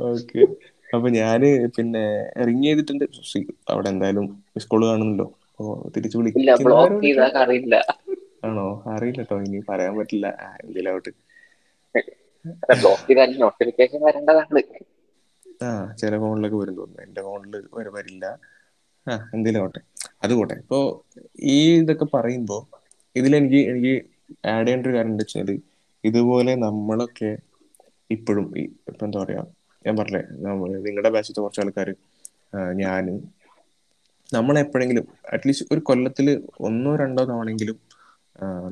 [0.09, 0.41] ഓക്കെ
[0.89, 1.41] അപ്പൊ ഞാൻ
[1.77, 2.03] പിന്നെ
[2.47, 3.05] റിങ് ചെയ്തിട്ടുണ്ട്.
[3.71, 4.25] അവിടെ എന്തായാലും
[4.55, 5.65] മിസ് കോൾ കാണുന്നല്ലോ അപ്പൊ
[5.95, 6.51] തിരിച്ചു വിളിക്കില്ല
[8.47, 9.21] ആണോ അറിയില്ല.
[9.21, 10.27] കേട്ടോ ഇനി പറയാൻ പറ്റില്ല.
[13.07, 14.61] ചെയ്താൽ നോട്ടിഫിക്കേഷൻ വരേണ്ടതാണ്.
[15.65, 17.03] ആ ചില ഫോണിലൊക്കെ വരും തോന്നുന്നു.
[17.05, 18.25] എന്റെ ഫോണിൽ വരെ വരില്ല.
[19.07, 19.81] ആ എന്തേലും ആവട്ടെ.
[20.23, 20.55] അത് പോട്ടെ.
[20.63, 20.79] ഇപ്പോ
[21.53, 22.57] ഈ ഇതൊക്കെ പറയുമ്പോ
[23.15, 23.93] ഇതിലെനിക്ക് എനിക്ക്
[24.53, 25.49] ആഡ് ചെയ്യേണ്ട ഒരു കാര്യം എന്താ വെച്ചാൽ
[26.03, 27.31] ഇതുപോലെ നമ്മളൊക്കെ
[28.15, 29.41] ഇപ്പോഴും ഇപ്പൊ എന്താ പറയാ
[29.85, 30.21] ഞാൻ പറഞ്ഞേ
[30.87, 31.89] നിങ്ങളുടെ ബാച്ചിലത്തെ കുറച്ച് ആൾക്കാർ
[32.81, 33.05] ഞാൻ
[34.29, 35.05] നമ്മൾ എപ്പോഴെങ്കിലും
[35.35, 36.27] അറ്റ്ലീസ്റ്റ് ഒരു കൊല്ലത്തിൽ
[36.67, 37.77] ഒന്നോ രണ്ടോ തവണെങ്കിലും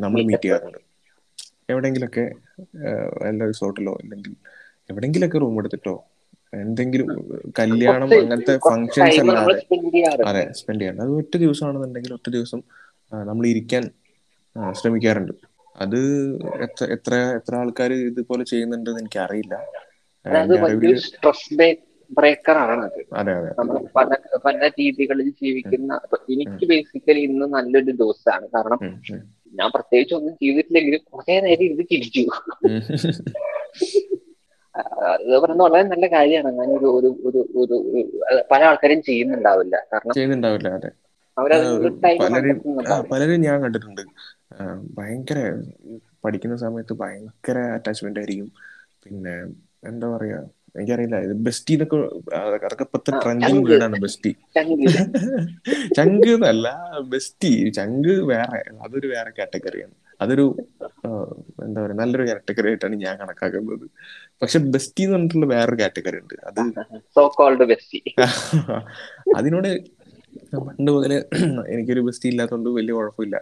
[0.03, 0.79] നമ്മൾ മീറ്റ് ചെയ്യാറുണ്ട്.
[1.71, 2.25] എവിടെയെങ്കിലൊക്കെ
[3.23, 4.33] വല്ല റിസോർട്ടിലോ അല്ലെങ്കിൽ
[4.89, 5.95] എവിടെയെങ്കിലൊക്കെ റൂം എടുത്തിട്ടോ
[6.53, 7.09] എന്തെങ്കിലും
[7.59, 9.57] കല്യാണം അങ്ങനത്തെ ഫങ്ഷൻസ് അല്ലാതെ
[10.29, 11.03] അതെ സ്പെൻഡ് ചെയ്യാറുണ്ട്.
[11.05, 12.61] അത് ഒറ്റ ദിവസമാണെന്നുണ്ടെങ്കിൽ ഒറ്റ ദിവസം
[13.29, 13.83] നമ്മൾ ഇരിക്കാൻ
[14.79, 15.33] ശ്രമിക്കാറുണ്ട്.
[15.75, 15.99] അത്
[16.65, 19.55] എത്ര എത്ര എത്ര ആൾക്കാർ ഇതുപോലെ ചെയ്യുന്നുണ്ടെന്ന് എനിക്കറിയില്ല.
[20.25, 21.77] അതായത് എന്റെ അറിവിൽ വലിയൊരു സ്ട്രെസ്
[22.11, 22.99] ബ്രേക്കർ ആണ് അത്.
[23.13, 23.51] അതെ അതെ.
[23.59, 24.09] നമ്മൾ പല
[24.45, 28.45] പല രീതികളിൽ ജീവിക്കുന്ന എനിക്ക് ബേസിക്കലി ഇന്ന് നല്ലൊരു ദിവസമാണ്.
[28.55, 28.79] കാരണം
[29.53, 32.23] ഞാൻ പ്രത്യേകിച്ച് ഒന്നും ചെയ്തിട്ടില്ലെങ്കിലും കുറെ നേരം ഇത് ചിരിച്ചു.
[35.13, 36.47] അത് പറയുന്നത് വളരെ നല്ല കാര്യമാണ്.
[36.53, 36.89] അങ്ങനെ ഒരു
[37.27, 38.01] ഒരു ഒരു ഒരു
[38.51, 39.75] പല ആൾക്കാരും ചെയ്യുന്നുണ്ടാവില്ല.
[39.93, 40.91] കാരണം ചെയ്യുന്നുണ്ടാവില്ല അതെ.
[43.11, 44.01] പലരും ഞാൻ കണ്ടിട്ടുണ്ട്.
[44.97, 45.39] ഭയങ്കര
[46.25, 48.49] പഠിക്കുന്ന സമയത്ത് ഭയങ്കര അറ്റാച്ച്മെന്റ് ആയിരിക്കും.
[49.05, 49.33] പിന്നെ
[49.85, 50.37] എന്താ പറയാ?
[50.75, 51.17] എനിക്കറിയില്ല.
[51.25, 51.97] ഇത് ബെസ്റ്റി എന്നൊക്കെ
[52.39, 54.31] അതൊക്കെ ഇപ്പത്തെ ട്രെൻഡിങ് വീടാണ് ബെസ്റ്റി.
[55.97, 56.27] ചങ്ക്.
[56.35, 56.67] എന്നല്ല
[57.13, 57.51] ബെസ്റ്റി.
[57.69, 60.45] ചങ്ക് വേറെ അതൊരു വേറെ കാറ്റഗറിയാണ് അതൊരു
[61.63, 63.85] എന്താ പറയാ നല്ലൊരു കാറ്റഗറി ആയിട്ടാണ് ഞാൻ കണക്കാക്കുന്നത്.
[64.41, 66.35] പക്ഷെ ബെസ്റ്റി എന്ന് പറഞ്ഞിട്ടുള്ള വേറൊരു കാറ്റഗറി ഉണ്ട്.
[66.49, 66.61] അത്
[69.37, 69.69] അതിനോട്
[70.59, 71.17] പണ്ട് മുതലേ
[71.73, 73.35] എനിക്കൊരു ബെസ്റ്റി ഇല്ലാത്തതുകൊണ്ട് വലിയ കുഴപ്പമില്ല.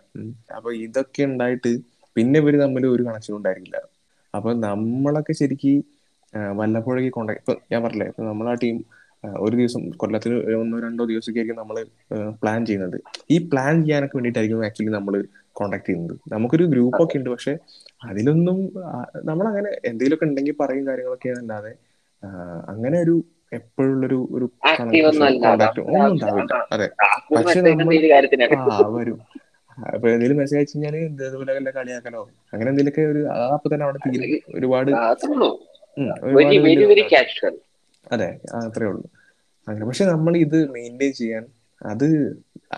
[0.56, 1.72] അപ്പൊ ഇതൊക്കെ ഉണ്ടായിട്ട്
[2.16, 3.80] പിന്നെ ഇവർ തമ്മിൽ ഒരു കണക്ഷൻ ഉണ്ടായിരിക്കില്ല
[4.34, 5.74] അപ്പൊ നമ്മളൊക്കെ ശരിക്ക്
[6.60, 8.78] വല്ലപ്പോഴേക്ക് കോണ്ടാക്ട് ഇപ്പൊ ഞാൻ പറഞ്ഞില്ലേ ഇപ്പൊ നമ്മൾ ആ ടീം
[9.42, 11.78] ഒരു ദിവസം കൊല്ലത്തിൽ ഒന്നോ രണ്ടോ ദിവസത്തേക്കായിരിക്കും നമ്മൾ
[12.42, 12.98] പ്ലാൻ ചെയ്യുന്നത്.
[13.30, 15.14] ഈ പ്ലാൻ ചെയ്യാനൊക്കെ വേണ്ടിയിട്ടായിരിക്കും ആക്ച്വലി നമ്മൾ
[15.56, 16.16] കോണ്ടാക്ട് ചെയ്യുന്നത്.
[16.34, 17.54] നമുക്കൊരു ഗ്രൂപ്പ് ഒക്കെ ഉണ്ട് പക്ഷെ
[18.02, 18.58] അതിലൊന്നും
[19.22, 21.74] നമ്മൾ നമ്മളങ്ങനെ എന്തെങ്കിലുമൊക്കെ ഉണ്ടെങ്കിൽ പറയും കാര്യങ്ങളൊക്കെ അല്ലാതെ
[22.74, 23.16] അങ്ങനെ ഒരു
[23.52, 24.46] എപ്പോഴുള്ളൊരു ഒരു
[25.42, 26.54] കോണ്ടാക്ട് ഒന്നും ഉണ്ടാവില്ല.
[26.76, 26.88] അതെ.
[27.38, 27.96] പക്ഷെ നമ്മൾ
[28.54, 28.62] ആ
[28.96, 29.20] വരും.
[29.78, 32.22] അപ്പൊ എന്തെങ്കിലും മെസ്സേജ് അയച്ചു കഴിഞ്ഞാൽ ഇതേപോലെ വല്ല കളിയാക്കലോ?
[32.54, 33.22] അങ്ങനെ എന്തെങ്കിലുമൊക്കെ ഒരു
[33.56, 34.28] അപ്പൊ തന്നെ അവിടെ തീരും.
[34.58, 34.92] ഒരുപാട്
[36.32, 37.56] വെരി ഒരുപാട് വെരി വെരി കാഷ്വൽ
[38.08, 39.06] അതെ അത്രേ ഉള്ളൂ.
[39.68, 41.44] അങ്ങനെ പക്ഷെ നമ്മൾ ഇത് മെയിന്റെയിൻ ചെയ്യാൻ
[41.82, 42.08] അത്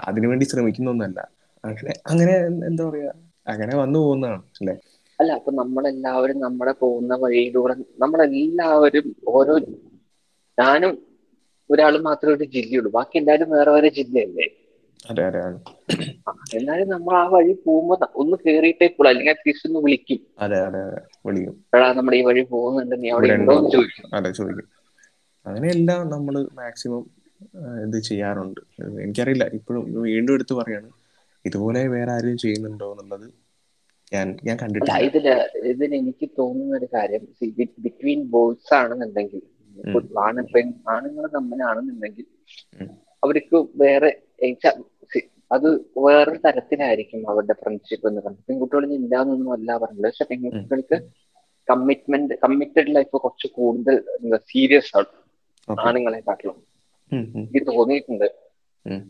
[0.03, 1.19] അതിനുവേണ്ടി ശ്രമിക്കുന്നൊന്നല്ല
[1.63, 2.33] അങ്ങനെ അങ്ങനെ
[2.69, 3.11] എന്താ പറയാ
[3.47, 4.75] അങ്ങനെ വന്നു പോകുന്നതാണ് അല്ലെ?
[5.19, 9.55] അല്ല അപ്പൊ നമ്മളെല്ലാവരും നമ്മുടെ പോകുന്ന വഴിയിലൂടെ നമ്മളെല്ലാവരും ഓരോ
[10.57, 10.93] ഞാനും
[11.69, 12.91] ഒരാൾ മാത്രമേ ഒരു ജില്ലയുള്ളൂ.
[12.91, 14.47] ബാക്കി എല്ലാവരും വേറെ വേറെ ജില്ലയല്ലേ?
[15.05, 15.41] അതെ അതെ
[16.57, 19.09] എന്നാലും നമ്മൾ ആ വഴി പോകുമ്പോ ഒന്ന് കേറിയിട്ടേ പോളൂ.
[19.09, 20.19] അല്ലെങ്കിൽ ഒന്ന് വിളിക്കും.
[20.39, 20.81] അതെ അതെ
[21.25, 21.55] വിളിക്കും.
[21.75, 22.95] എടാ നമ്മുടെ ഈ വഴി പോകുന്നുണ്ട്.
[23.03, 24.07] നീ അവിടെ ഉണ്ടോ ഉണ്ടോ എന്ന് ചോദിക്കും.
[24.17, 24.67] അതെ ചോദിക്കും.
[25.45, 27.03] അങ്ങനെയെല്ലാം നമ്മൾ മാക്സിമം
[27.85, 28.61] ഇത് ചെയ്യാറുണ്ട്.
[29.03, 29.45] എനിക്കറിയില്ല.
[29.53, 30.89] ഇപ്പോഴും വീണ്ടും എടുത്തു പറയാണ്.
[31.45, 33.27] ഇതുപോലെ വേറെ ആരും ചെയ്യുന്നുണ്ടോ എന്നുള്ളത്
[34.13, 34.97] ഞാൻ ഞാൻ കണ്ടിട്ടില്ല.
[35.07, 35.27] ഇതിൽ
[35.71, 37.23] ഇതിന് എനിക്ക് തോന്നുന്ന ഒരു കാര്യം
[37.85, 39.41] ബിറ്റ്വീൻ ബോയ്സ് ആണെന്നുണ്ടെങ്കിൽ.
[40.19, 42.25] ആണ് പെൺ ആണുങ്ങൾ തമ്മിലാണെന്നുണ്ടെങ്കിൽ.
[43.23, 44.11] അവർക്ക് വേറെ
[45.51, 50.03] അത് വേറെ തരത്തിലായിരിക്കും അവരുടെ ഫ്രണ്ട്ഷിപ്പ് എന്ന് പറയുന്നത് പെൺകുട്ടികളിൽ ഇല്ലാന്നൊന്നും അല്ല പറഞ്ഞത്.
[50.03, 50.97] പക്ഷെ പെൺകുട്ടികൾക്ക്
[51.67, 53.95] കമ്മിറ്റ്മെന്റ് കമ്മിറ്റഡ് ലൈഫ് കുറച്ച് കൂടുതൽ
[54.35, 55.11] സീരിയസ് ആണ്.
[55.67, 56.57] ആണുങ്ങളെ ആണുങ്ങളെക്കാട്ടിലും.
[57.41, 58.27] എനിക്ക് തോന്നിയിട്ടുണ്ട്.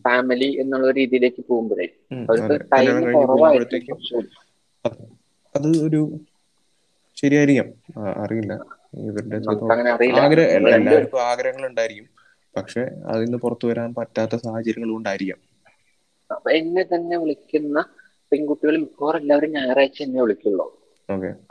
[0.06, 1.88] ഫാമിലി എന്നുള്ള രീതിയിലേക്ക് പോകുമ്പോഴേ.
[2.22, 2.58] അവർക്ക് അതെ.
[2.58, 4.28] ടൈം കല്യാണം കഴിഞ്ഞ് കുറവായിരിക്കും പോകുമ്പോഴത്തേക്കും
[5.56, 6.02] അത് ഒരു
[7.18, 7.68] ശരിയായിരിക്കാം.
[8.24, 8.54] അറിയില്ല.
[9.08, 9.38] ഇവരുടെ
[10.24, 12.08] ആഗ്രഹം എല്ലാവർക്കും ആഗ്രഹങ്ങൾ ഉണ്ടായിരിക്കും
[12.56, 15.40] പക്ഷെ അതിൽ നിന്ന് പുറത്തു വരാൻ പറ്റാത്ത സാഹചര്യങ്ങളും ഉണ്ടായിരിക്കാം
[16.52, 17.86] എന്നെ തന്നെ വിളിക്കുന്ന
[18.32, 20.82] പെൺകുട്ടികൾ മിക്കവാറും എല്ലാവരും ഞായറാഴ്ച എന്നെ വിളിക്കുള്ളൂ.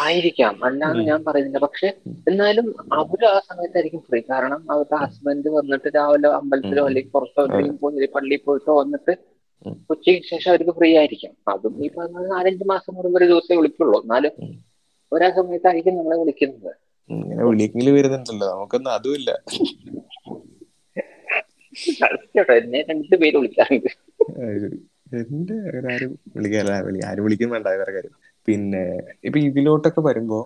[0.00, 0.64] ആയിരിക്കാം.
[0.64, 1.58] അല്ലാന്ന് ഞാൻ പറയുന്നില്ല.
[1.58, 1.96] പക്ഷെ
[2.28, 4.20] എന്നാലും അവർ ആ സമയത്തായിരിക്കും ഫ്രീ.
[4.30, 6.86] കാരണം അവരുടെ ഹസ്ബൻഡ് വന്നിട്ട് രാവിലെ അമ്പലത്തിലോ.
[6.86, 9.16] അല്ലെങ്കിൽ പുറത്തോ അല്ലെങ്കിൽ പോയി പള്ളിയിൽ പോയിട്ടോ വന്നിട്ട്
[9.90, 11.52] ഉച്ചയ്ക്ക് ശേഷം അവർക്ക് ഫ്രീ ആയിരിക്കാം.
[11.52, 14.02] അതും ഈ പറഞ്ഞ നാലഞ്ച് മാസം കൂടുമ്പോൾ ഒരു ദിവസമേ വിളിക്കുള്ളൂ.
[14.02, 14.62] എന്നാലും.
[15.12, 16.74] ഒരാ സമയത്തായിരിക്കും നമ്മളെ വിളിക്കുന്നത്.
[17.10, 19.30] ഇങ്ങനെ വിളിയെങ്കിലും വരുന്നുണ്ടല്ലോ നമുക്കൊന്നും അതുമില്ല
[22.34, 23.90] കേട്ടോ എന്നെ രണ്ട് പേര് വിളിക്കാറുണ്ട്.
[25.20, 28.14] എന്റെ അങ്ങനെ ആരും വിളി ആരും വിളിക്കും വേണ്ട വേറെ കാര്യം.
[28.48, 28.82] പിന്നെ
[29.24, 30.38] ഇപ്പൊ ഇതിലോട്ടൊക്കെ വരുമ്പോ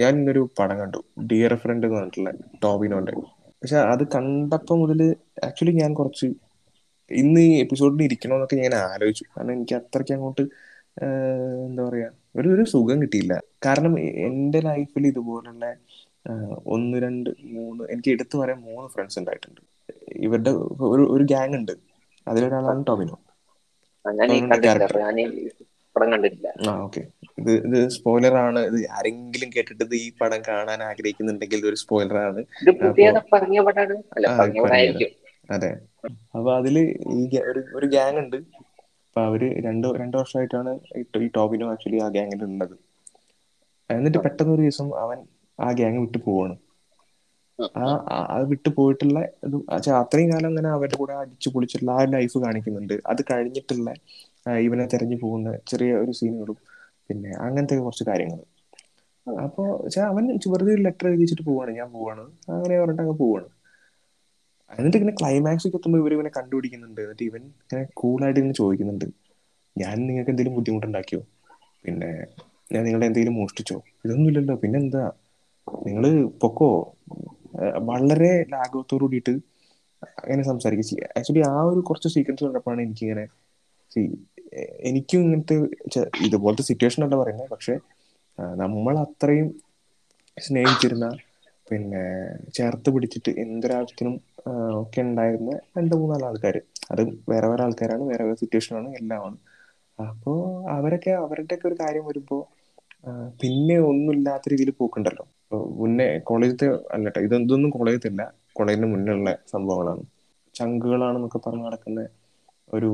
[0.00, 1.00] ഞാൻ ഇന്നൊരു പടം കണ്ടു.
[1.30, 2.30] ഡിയർ ഫ്രണ്ട് എന്ന് പറഞ്ഞിട്ടുള്ള
[2.64, 3.12] ടോബിനോണ്ട്
[3.62, 5.00] പക്ഷെ അത് കണ്ടപ്പോ മുതൽ
[5.48, 6.26] ആക്ച്വലി ഞാൻ കുറച്ച്
[7.10, 9.24] ഇന്ന് ഈ എപ്പിസോഡിന് ഇരിക്കണമെന്നൊക്കെ ഞാൻ ആലോചിച്ചു.
[9.34, 10.44] കാരണം എനിക്ക് അത്രയ്ക്ക് അങ്ങോട്ട്
[10.96, 13.34] എന്താ പറയാ ഒരു ഒരു സുഖം കിട്ടിയില്ല.
[13.66, 13.94] കാരണം
[14.26, 15.64] എന്റെ ലൈഫിൽ ഇതുപോലുള്ള
[16.74, 19.60] ഒന്ന് രണ്ട് മൂന്ന് എനിക്ക് എടുത്തു പറയാൻ മൂന്ന് ഫ്രണ്ട്സ് ഉണ്ടായിട്ടുണ്ട്.
[20.26, 20.52] ഇവരുടെ
[20.92, 21.74] ഒരു ഒരു ഗ്യാങ് ഉണ്ട്.
[22.26, 23.16] അതിലൊരാളാണ് ടോമിനോ
[26.64, 27.02] ആ ഓക്കെ
[27.40, 28.60] ഇത് ഇത് സ്പോയിലർ ആണ്.
[28.70, 32.40] ഇത് ആരെങ്കിലും കേട്ടിട്ട് ഇത് ഈ പടം കാണാൻ ആഗ്രഹിക്കുന്നുണ്ടെങ്കിൽ ഒരു സ്പോയിലർ ആണ്.
[35.48, 35.70] അതെ.
[36.36, 36.76] അപ്പൊ അതിൽ
[37.16, 38.38] ഈ ഒരു ഒരു ഗ്യാങ് ഉണ്ട്.
[39.12, 40.72] അപ്പൊ അവർ രണ്ടു രണ്ടു വർഷമായിട്ടാണ്
[41.20, 42.74] ഈ ടോബിനും ആക്ച്വലി ആ ഗ്യാങ്ങിൽ ഉള്ളത്
[43.90, 45.18] എന്നിട്ട് പെട്ടെന്ന് ഒരു ദിവസം അവൻ
[45.58, 46.54] ആ ഗ്യാങ് വിട്ടു പോവാണ്.
[47.76, 47.84] ആ.
[48.34, 49.18] അത് വിട്ടു പോയിട്ടുള്ള
[50.00, 52.94] അത്രയും കാലം അങ്ങനെ അവരുടെ കൂടെ അടിച്ചു പൊളിച്ചിട്ടുള്ള ആ ലൈഫ് കാണിക്കുന്നുണ്ട്.
[53.10, 53.88] അത് കഴിഞ്ഞിട്ടുള്ള
[54.62, 56.58] ഇവനെ തെരഞ്ഞു പോകുന്ന ചെറിയ ഒരു സീനുകളും
[57.10, 58.40] പിന്നെ അങ്ങനത്തെ കുറച്ച് കാര്യങ്ങൾ.
[59.26, 61.72] അപ്പോൾ വെച്ചാൽ അവൻ വെറുതെ ഒരു ലെറ്റർ എഴുതിച്ചിട്ട് പോവാണ്.
[61.78, 62.24] ഞാൻ പോവാണ്.
[62.50, 63.48] അങ്ങനെ പറഞ്ഞിട്ട് അങ്ങ് പോവാണ്.
[64.78, 67.00] എന്നിട്ട് ഇങ്ങനെ ക്ലൈമാക്സ് എത്തുമ്പോൾ ഇവർ ഇവനെ കണ്ടുപിടിക്കുന്നുണ്ട്.
[67.04, 69.06] എന്നിട്ട് ഇവൻ ഇങ്ങനെ കൂളായിട്ട് ഇങ്ങനെ ചോദിക്കുന്നുണ്ട്.
[69.76, 71.20] ഞാൻ നിങ്ങൾക്ക് എന്തെങ്കിലും ബുദ്ധിമുട്ടുണ്ടാക്കിയോ?
[71.84, 72.10] പിന്നെ
[72.72, 73.76] ഞാൻ നിങ്ങളെ എന്തെങ്കിലും മോഷ്ടിച്ചോ?
[74.04, 75.04] ഇതൊന്നുമില്ലല്ലോ പിന്നെന്താ
[75.86, 76.04] നിങ്ങൾ
[76.42, 76.68] പൊക്കോ?
[77.90, 79.34] വളരെ ലാഘവത്തോടു കൂടിയിട്ട്
[80.22, 83.24] അങ്ങനെ സംസാരിക്കുക ആക്ച്വലി ആ ഒരു കുറച്ച് സീക്വൻസ് കണ്ടപ്പോഴാണ് എനിക്കിങ്ങനെ
[84.90, 85.56] എനിക്കും ഇങ്ങനത്തെ
[86.26, 87.50] ഇതുപോലത്തെ സിറ്റുവേഷൻ അല്ല പറയുന്നത്.
[87.50, 87.74] പക്ഷെ
[88.62, 89.48] നമ്മൾ അത്രയും
[90.36, 91.06] സ്നേഹിച്ചിരുന്ന
[91.72, 92.02] പിന്നെ
[92.56, 94.14] ചേർത്ത് പിടിച്ചിട്ട് എന്തൊരാവശ്യത്തിനും
[94.82, 96.56] ഒക്കെ ഉണ്ടായിരുന്ന രണ്ട് മൂന്നാൽ ആൾക്കാർ
[96.90, 99.38] അത് വേറെ വേറെ ആൾക്കാരാണ് വേറെ വേറെ സിറ്റുവേഷനാണ് എല്ലാമാണ്
[99.98, 100.38] അപ്പോൾ
[100.76, 102.42] അവരൊക്കെ അവരുടെയൊക്കെ ഒരു കാര്യം വരുമ്പോൾ
[103.40, 105.24] പിന്നെ ഒന്നുമില്ലാത്ത രീതിയിൽ പോക്കുണ്ടല്ലോ.
[105.78, 110.02] മുന്നേ കോളേജത്തെ അല്ലട്ടോ ഇതൊന്നും കോളേജത്തില്ല കോളേജിന് മുന്നേ ഉള്ള സംഭവങ്ങളാണ്.
[110.54, 112.00] ചങ്കുകളാണെന്നൊക്കെ പറഞ്ഞ് നടക്കുന്ന
[112.70, 112.90] ഒരു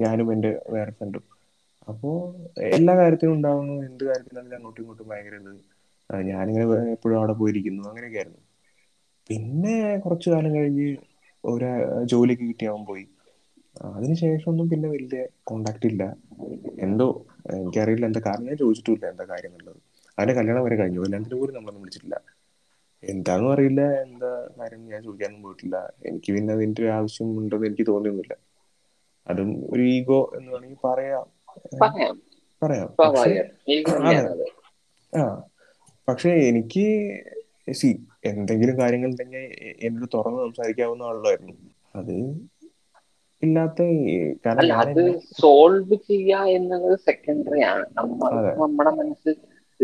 [0.00, 1.24] ഞാനും എന്റെ വേറെ ഫ്രണ്ടും
[1.88, 2.16] അപ്പോൾ
[2.70, 5.36] എല്ലാ കാര്യത്തിനും ഉണ്ടാവുന്നു എന്ത് കാര്യത്തിനാണെങ്കിലും അങ്ങോട്ടും ഇങ്ങോട്ടും ഭയങ്കര
[6.28, 7.82] ഞാനിങ്ങനെ എപ്പോഴും അവിടെ പോയിരിക്കുന്നു.
[7.90, 8.42] അങ്ങനെയൊക്കെ ആയിരുന്നു.
[9.30, 10.88] പിന്നെ കുറച്ചു കാലം കഴിഞ്ഞ്
[11.44, 11.68] ഒരു
[12.04, 13.04] ജോലിക്ക് കിട്ടിയവൻ പോയി.
[13.90, 16.02] അതിനുശേഷം ഒന്നും പിന്നെ വലിയ കോണ്ടാക്ട് ഇല്ല.
[16.86, 17.06] എന്തോ
[17.56, 18.48] എനിക്കറിയില്ല എന്താ കാരണം.
[18.48, 19.80] ഞാൻ ചോദിച്ചിട്ടില്ല എന്താ കാര്യം എന്നുള്ളത്
[20.18, 21.00] അതിന്റെ കല്യാണം വരെ കഴിഞ്ഞു.
[21.00, 22.16] കല്യാണത്തിന് പോലും നമ്മളൊന്നും വിളിച്ചിട്ടില്ല.
[23.02, 23.82] എന്താണെന്നും അറിയില്ല.
[24.04, 25.76] എന്താ കാര്യം ഞാൻ ചോദിക്കാനൊന്നും പോയിട്ടില്ല.
[26.08, 28.36] എനിക്ക് പിന്നെ അതിന്റെ ഒരു ആവശ്യം ഉണ്ടെന്ന് എനിക്ക് തോന്നിയൊന്നുമില്ല.
[29.26, 31.26] അതും ഒരു ഈഗോ എന്ന് വേണമെങ്കിൽ പറയാം.
[32.62, 32.90] പറയാം.
[35.12, 35.22] ആ
[36.08, 37.18] പക്ഷെ എനിക്ക്
[37.72, 39.38] സി എന്തെങ്കിലും കാര്യങ്ങൾ ഉണ്ടെങ്കിൽ
[39.82, 41.52] എന്നോട് തുറന്ന് സംസാരിക്കാവുന്ന ആളായിരുന്നു
[41.96, 42.40] അത്
[43.42, 43.82] ഇല്ലാത്ത
[44.46, 47.86] കാരണം അത് സോൾവ് ചെയ്യുക എന്നുള്ളത് സെക്കൻഡറി ആണ്.
[47.96, 49.34] നമ്മൾ നമ്മുടെ മനസ്സ്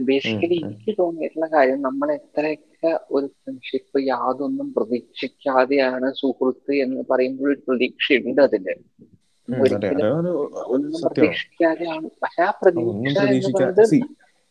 [0.01, 0.61] ബേസിക്കലി.
[0.65, 8.75] എനിക്ക് തോന്നിയിട്ടുള്ള കാര്യം നമ്മൾ എത്രയൊക്കെ ഒരു ഫ്രണ്ട്ഷിപ്പ് യാതൊന്നും പ്രതീക്ഷിക്കാതെയാണ് സുഹൃത്ത് എന്ന് പറയുമ്പോൾ ഒരു പ്രതീക്ഷയുണ്ട് അതിൽ.
[9.49, 9.63] ഉം, അതെ.
[9.63, 10.33] ഒരിക്കലും
[11.03, 12.11] പ്രതീക്ഷിക്കാതെയാണ്.
[12.23, 13.19] പക്ഷെ ആ പ്രതീക്ഷ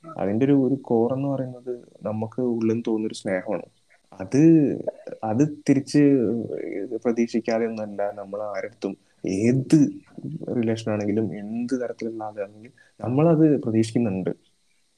[0.04, 3.66] അതിന്റെ ഒരു ഒരു കോർ എന്ന് പറയുന്നത് നമുക്ക് ഉള്ളിൽ തോന്നുന്ന ഒരു സ്നേഹമാണ്.
[4.20, 4.42] അത്
[5.24, 6.02] അത് തിരിച്ച്
[7.04, 8.94] പ്രതീക്ഷിക്കാതെ ഒന്നല്ല നമ്മൾ ആരടുത്തും
[9.38, 9.78] ഏത്
[10.58, 14.32] റിലേഷൻ ആണെങ്കിലും എന്ത് തരത്തിലുള്ള ആളാണെങ്കിലും നമ്മളത് പ്രതീക്ഷിക്കുന്നുണ്ട്.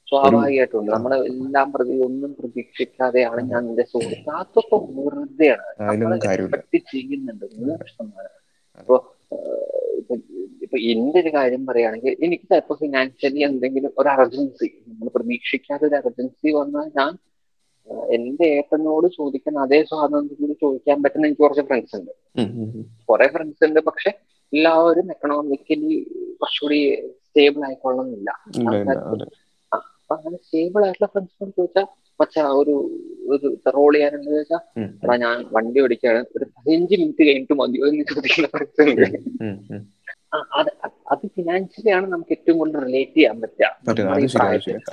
[0.08, 5.64] സ്വാഭാവികമായിട്ടുണ്ട് നമ്മളെ എല്ലാം പ്രതി ഒന്നും പ്രതീക്ഷിക്കാതെയാണ് ഞാൻ നിന്റെ സുഹൃത്ത് അതൊക്കെ വെറുതെയാണ്.
[6.86, 7.46] ചെയ്യുന്നുണ്ട്.
[7.58, 8.34] നൂറ് ശതമാനം
[8.80, 8.96] അതെ.
[10.62, 16.50] ഇപ്പൊ എന്റെ ഒരു കാര്യം പറയുകയാണെങ്കിൽ എനിക്ക് ചിലപ്പോൾ ഫിനാൻഷ്യലി എന്തെങ്കിലും ഒരു അർജൻസി നമ്മൾ പ്രതീക്ഷിക്കാതെ ഒരു അർജൻസി
[16.56, 17.12] വന്നാൽ ഞാൻ
[18.14, 22.12] എന്റെ ഏട്ടനോട് ചോദിക്കുന്ന അതേ സ്വാതന്ത്ര്യത്തിൽ ചോദിക്കാൻ പറ്റുന്ന എനിക്ക് കുറച്ച് ഫ്രണ്ട്സ് ഉണ്ട്.
[23.08, 24.10] കുറെ ഫ്രണ്ട്സ് ഉണ്ട് പക്ഷെ
[24.52, 25.92] എല്ലാവരും എക്കണോമിക്കലി
[26.40, 26.78] കുറച്ചുകൂടി
[27.26, 29.28] സ്റ്റേബിൾ ആയിക്കൊള്ളുന്നില്ല ഇല്ല ഇല്ല ആൾക്കാർക്ക് അതെ.
[29.72, 31.86] ആ, അപ്പൊ അങ്ങനെ സ്റ്റേബിൾ ആയിട്ടുള്ള ഫ്രണ്ട്സിനോട് ചോദിച്ചാൽ
[32.20, 32.74] മച്ചാ ഒരു
[33.28, 36.20] ഒരു റോൾ ചെയ്യാനെന്ന് വെച്ചാ ഉം, എടാ ഞാൻ വണ്ടി ഓടിക്കാണ്.
[36.36, 38.48] ഒരു പതിനഞ്ച് മിനിറ്റ് കഴിഞ്ഞിട്ട് മതിയോ എന്ന് ചോദിക്കുന്ന.
[40.32, 40.70] ആ, അത്
[41.12, 43.66] അത് ഫിനാൻഷ്യലി ആണ് നമുക്ക് ഏറ്റവും കൂടുതൽ റിലേറ്റ് ചെയ്യാൻ പറ്റുക.
[43.80, 44.24] നമ്മുടെ അത്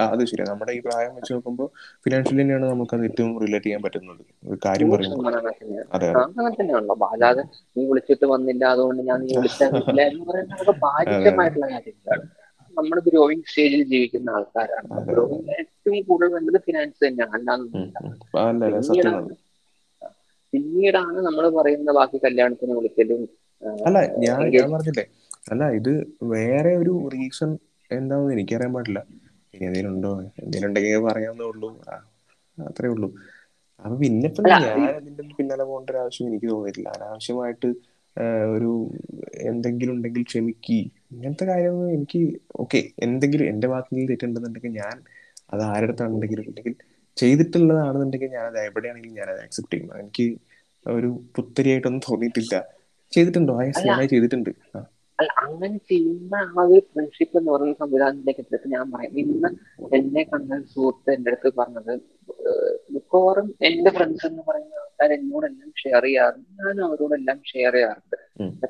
[0.04, 0.46] അത് അത് ശരിയാ.
[0.52, 1.68] നമ്മുടെ ഈ പ്രായം വെച്ച് നോക്കുമ്പോൾ
[2.06, 4.22] ഫിനാൻഷ്യലി തന്നെയാണ് നമുക്കത് ഏറ്റവും റിലേറ്റ് ചെയ്യാൻ പറ്റുന്നത്.
[4.66, 5.40] കാര്യം അങ്ങനെ
[5.96, 6.10] അതെ
[6.54, 6.96] തന്നെയാണല്ലോ.
[7.14, 7.44] അല്ലാതെ
[7.76, 8.64] നീ വിളിച്ചിട്ട് വന്നില്ല.
[8.76, 11.32] അതുകൊണ്ട് ഞാൻ നീ വിളിച്ചാൽ അതെ അതെ.
[11.36, 12.26] കാര്യങ്ങളാണ്.
[12.78, 14.90] നമ്മൾ ഗ്രോയിങ് സ്റ്റേജിൽ ജീവിക്കുന്ന ആൾക്കാരാണ്.
[15.08, 17.32] ഗ്രോയിങ് ഏറ്റവും കൂടുതൽ വേണ്ടത് ഫിനാൻസ് തന്നെയാണ്.
[17.74, 17.88] ഉം,
[18.44, 19.18] അല്ലാതൊന്നുമില്ല ഉം.
[19.18, 19.24] അല്ല?
[19.24, 19.34] അല്ല
[20.54, 23.22] പിന്നീടാണ് നമ്മൾ പറയുന്ന ബാക്കി കല്യാണത്തിന് വിളിക്കലും
[23.88, 25.06] അല്ല ഞാൻ ഞാൻ പറഞ്ഞില്ലേ?
[25.52, 25.92] അല്ല ഇത്
[26.34, 27.52] വേറെ ഒരു റീസൺ
[27.92, 29.00] എന്താണെന്ന് എനിക്കറിയാൻ പാടില്ല.
[29.54, 30.12] ഇനി എന്തെങ്കിലും ഉണ്ടോ?
[30.42, 31.70] എന്തെങ്കിലും ഉണ്ടെങ്കിൽ പറയാവുന്നേ ഉള്ളൂ.
[32.58, 33.10] അത്രേ ഉള്ളൂ.
[33.86, 36.90] അപ്പൊ പിന്നെ ഞാൻ അതിന്റെ പിന്നാലെ പോകേണ്ട ഒരു ആവശ്യം എനിക്ക് തോന്നിയിട്ടില്ല.
[36.98, 37.70] അനാവശ്യമായിട്ട്
[38.56, 38.72] ഒരു
[39.42, 40.80] എന്തെങ്കിലും ഉണ്ടെങ്കിൽ ക്ഷമിക്കി.
[41.12, 42.20] ഇങ്ങനത്തെ കാര്യമൊന്നും എനിക്ക്
[42.56, 44.96] ഓക്കെ എന്തെങ്കിലും എന്റെ ഭാഗത്ത് നിന്ന് തെറ്റുണ്ടെന്നുണ്ടെങ്കിൽ ഞാൻ
[45.54, 46.76] അത് ആരുടെ ഉണ്ടെങ്കിൽ
[47.18, 50.00] ചെയ്തിട്ടുള്ളതാണെന്നുണ്ടെങ്കിൽ ഞാൻ അത് എവിടെയാണെങ്കിലും ഞാൻ അത് ആക്സെപ്റ്റ് ചെയ്യും.
[50.00, 50.26] എനിക്ക്
[50.86, 52.56] ഒരു പുത്തരിയായിട്ടൊന്നും തോന്നിയിട്ടില്ല.
[53.14, 53.54] ചെയ്തിട്ടുണ്ടോ?
[53.60, 54.52] ആ സിനിമ ചെയ്തിട്ടുണ്ട്.
[55.44, 59.20] അങ്ങനെ ചെയ്യുന്ന ആ ഒരു ഫ്രണ്ട്ഷിപ്പ് എന്ന് പറയുന്ന സംവിധാനത്തിലേക്ക് എത്തിയപ്പോ ഞാൻ പറയാം.
[59.20, 59.50] ഇന്ന്
[59.96, 61.94] എന്നെ കണ്ട സുഹൃത്ത് എന്റെ അടുത്ത് പറഞ്ഞത്
[62.94, 66.50] മിക്കവാറും എന്റെ ഫ്രണ്ട്സ് എന്ന് പറയുന്ന ആൾക്കാർ എന്നോടെല്ലാം ഷെയർ ചെയ്യാറുണ്ട്.
[66.62, 68.18] ഞാൻ അവരോടെല്ലാം ഷെയർ ചെയ്യാറുണ്ട്.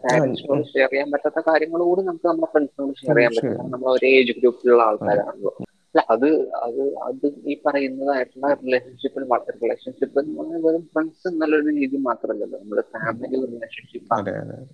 [0.06, 3.68] പാരന്റ്സിനോട് ഷെയർ ചെയ്യാൻ പറ്റാത്ത കാര്യങ്ങളോട് നമുക്ക് നമ്മുടെ ഫ്രണ്ട്സിനോട് ഷെയർ ചെയ്യാൻ പറ്റില്ല.
[3.76, 5.52] നമ്മൾ ഒരേ ഏജ് ഗ്രൂപ്പിലുള്ള ആൾക്കാരാണല്ലോ.
[5.96, 6.30] അല്ല അത്
[6.66, 9.24] അത് അത് ഈ പറയുന്നതായിട്ടുള്ള റിലേഷൻഷിപ്പിൽ
[9.63, 12.60] റിലേഷൻഷിപ്പ് എന്ന് പറഞ്ഞാൽ വെറും ഫ്രണ്ട്സ് എന്നുള്ളൊരു രീതി മാത്രമല്ലല്ലോ.
[12.63, 14.10] നമ്മുടെ ഫാമിലി റിലേഷൻഷിപ്പ്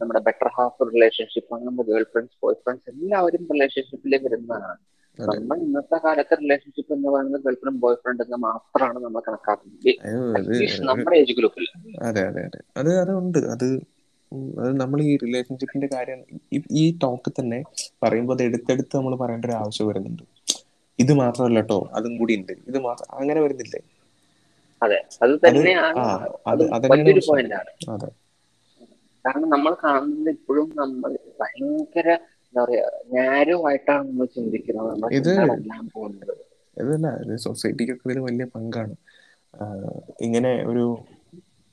[0.01, 4.71] നമ്മുടെ ബെറ്റർ ഹാഫ് റിലേഷൻഷിപ്പ് നമ്മുടെ ഗേൾ ഫ്രണ്ട്സ് ബോയ് ഫ്രണ്ട്സ് എല്ലാവരും റിലേഷൻഷിപ്പിലേക്ക് വരുന്നതാണ്.
[5.19, 9.89] നമ്മൾ ഇന്നത്തെ കാലത്തെ റിലേഷൻഷിപ്പ് എന്ന് പറയുന്നത് ഗേൾ ഫ്രണ്ട് ബോയ് ഫ്രണ്ട് എന്ന് മാത്രമാണ് നമ്മൾ കണക്കാക്കുന്നത്.
[10.35, 11.65] അത് അത് നമ്മുടെ ഏജ് ഗ്രൂപ്പിൽ
[12.03, 12.59] അതെ അതെ അതെ.
[12.77, 13.67] അത് അതുണ്ട് അത്
[14.31, 16.19] ഉം, അത് നമ്മൾ ഈ റിലേഷൻഷിപ്പിന്റെ കാര്യം
[16.53, 17.63] ഈ- ടോക്ക് തന്നെ
[18.03, 20.23] പറയുമ്പോൾ അത് എടുത്തെടുത്ത് നമ്മൾ പറയേണ്ട ഒരു ആവശ്യം വരുന്നുണ്ട്.
[20.99, 22.51] ഇത് മാത്രമല്ല കേട്ടോ അതും കൂടി ഉണ്ട്.
[22.67, 23.81] ഇത് മാത്രം അങ്ങനെ വരുന്നില്ലേ?
[24.81, 24.99] അതെ.
[25.45, 26.01] തന്നെയാണ്
[27.89, 28.09] അതെ.
[29.25, 32.07] കാരണം നമ്മൾ കാണുന്നത് ഇപ്പോഴും നമ്മൾ ഭയങ്കര
[32.49, 34.87] എന്താ പറയാ നാരോ ആയിട്ടാണ് നമ്മൾ ചിന്തിക്കുന്നത്
[35.95, 36.33] പോകുന്നത്?
[36.77, 38.95] ഇത് സൊസൈറ്റിക്കൊക്കെ ഇതിൽ വലിയ പങ്കാണ്.
[40.25, 40.85] ഇങ്ങനെ ഒരു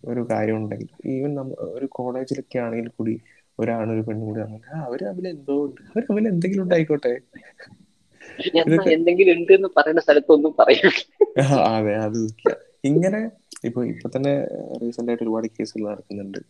[0.03, 3.15] ഒരു കാര്യം ഉണ്ടെങ്കിൽ ഈവൻ നമ്മ ഒരു കോളേജിലൊക്കെ ആണെങ്കിൽ കൂടി
[3.59, 5.81] ഒരാണൊരു ഒരു പെണ്ണും കൂടി ആണെങ്കിൽ അവർ തമ്മിൽ എന്തോ ഉണ്ട്.
[5.91, 7.12] അവർ തമ്മിൽ എന്തെങ്കിലും ഉണ്ടായിക്കോട്ടെ.
[8.97, 10.91] എന്തെങ്കിലും ഉണ്ട് എന്ന് പറയുന്ന സ്ഥലത്തൊന്നും പറയില്ല
[11.73, 12.23] അതെ അത്.
[12.91, 13.21] ഇങ്ങനെ
[13.69, 14.33] ഇപ്പൊ ഇപ്പൊ തന്നെ
[14.83, 16.41] റീസെന്റ് ആയിട്ട് ഒരുപാട് കേസുകൾ നടക്കുന്നുണ്ട്.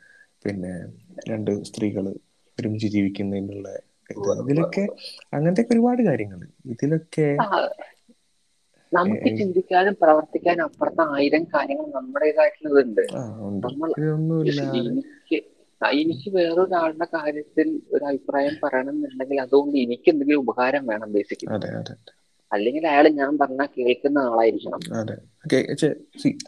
[0.45, 0.73] പിന്നെ
[1.31, 2.05] രണ്ട് സ്ത്രീകൾ
[2.59, 3.69] ഒരുമിച്ച് ജീവിക്കുന്നതിനുള്ള
[4.35, 4.85] ഇതിലൊക്കെ
[5.35, 6.41] അങ്ങനത്തെ ഒരുപാട് കാര്യങ്ങൾ.
[6.73, 7.29] ഇതിലൊക്കെ
[8.93, 13.05] നമുക്ക് ചിന്തിക്കാനും പ്രവർത്തിക്കാനും അപ്പുറത്തെ ആയിരം കാര്യങ്ങൾ നമ്മുടേതായിട്ടുള്ളതുണ്ട്.
[13.47, 13.67] ഉണ്ട്.
[13.67, 13.91] നമ്മൾ
[16.01, 21.55] എനിക്ക് വേറൊരാളുടെ കാര്യത്തിൽ ഒരു അഭിപ്രായം പറയണം എന്നുണ്ടെങ്കിൽ അതുകൊണ്ട് എനിക്ക് എന്തെങ്കിലും ഉപകാരം വേണം ബേസിക്കലി
[22.53, 24.83] അല്ലെങ്കിൽ അയാൾ ഞാൻ പറഞ്ഞ കേൾക്കുന്ന ആളായിരിക്കണം.
[24.99, 25.17] അതെ.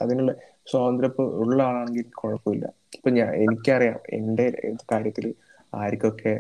[0.03, 0.33] അതിനുള്ള
[0.67, 2.67] സ്വാതന്ത്ര്യം ഉള്ള ആളാണെങ്കിൽ കുഴപ്പമില്ല.
[2.97, 4.47] ഇപ്പൊ ഞാൻ എനിക്കറിയാം എന്റെ
[4.93, 5.27] കാര്യത്തിൽ
[5.73, 6.33] ആർക്കൊക്കെ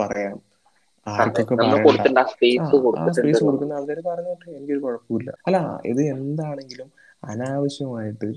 [0.00, 0.36] പറയാം.
[1.06, 1.76] കൊടുത്തിട്ടുണ്ട്.
[3.12, 3.40] സ്പേസ്.
[3.42, 5.30] കൊടുക്കുന്ന ആൾക്കാർ പറഞ്ഞോട്ടെ എനിക്കൊരു കുഴപ്പമില്ല.
[5.46, 5.58] അല്ല
[5.92, 6.88] ഇത് എന്താണെങ്കിലും
[7.22, 8.28] അനാവശ്യമായിട്ട്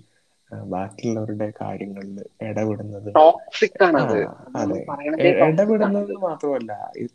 [0.71, 2.15] ബാക്കിയുള്ളവരുടെ കാര്യങ്ങളിൽ
[2.47, 3.11] ഇടപെടുന്നത്.
[4.55, 4.81] അതെ.
[5.47, 7.05] ഇടപെടുന്നത് മാത്രമല്ല ഈ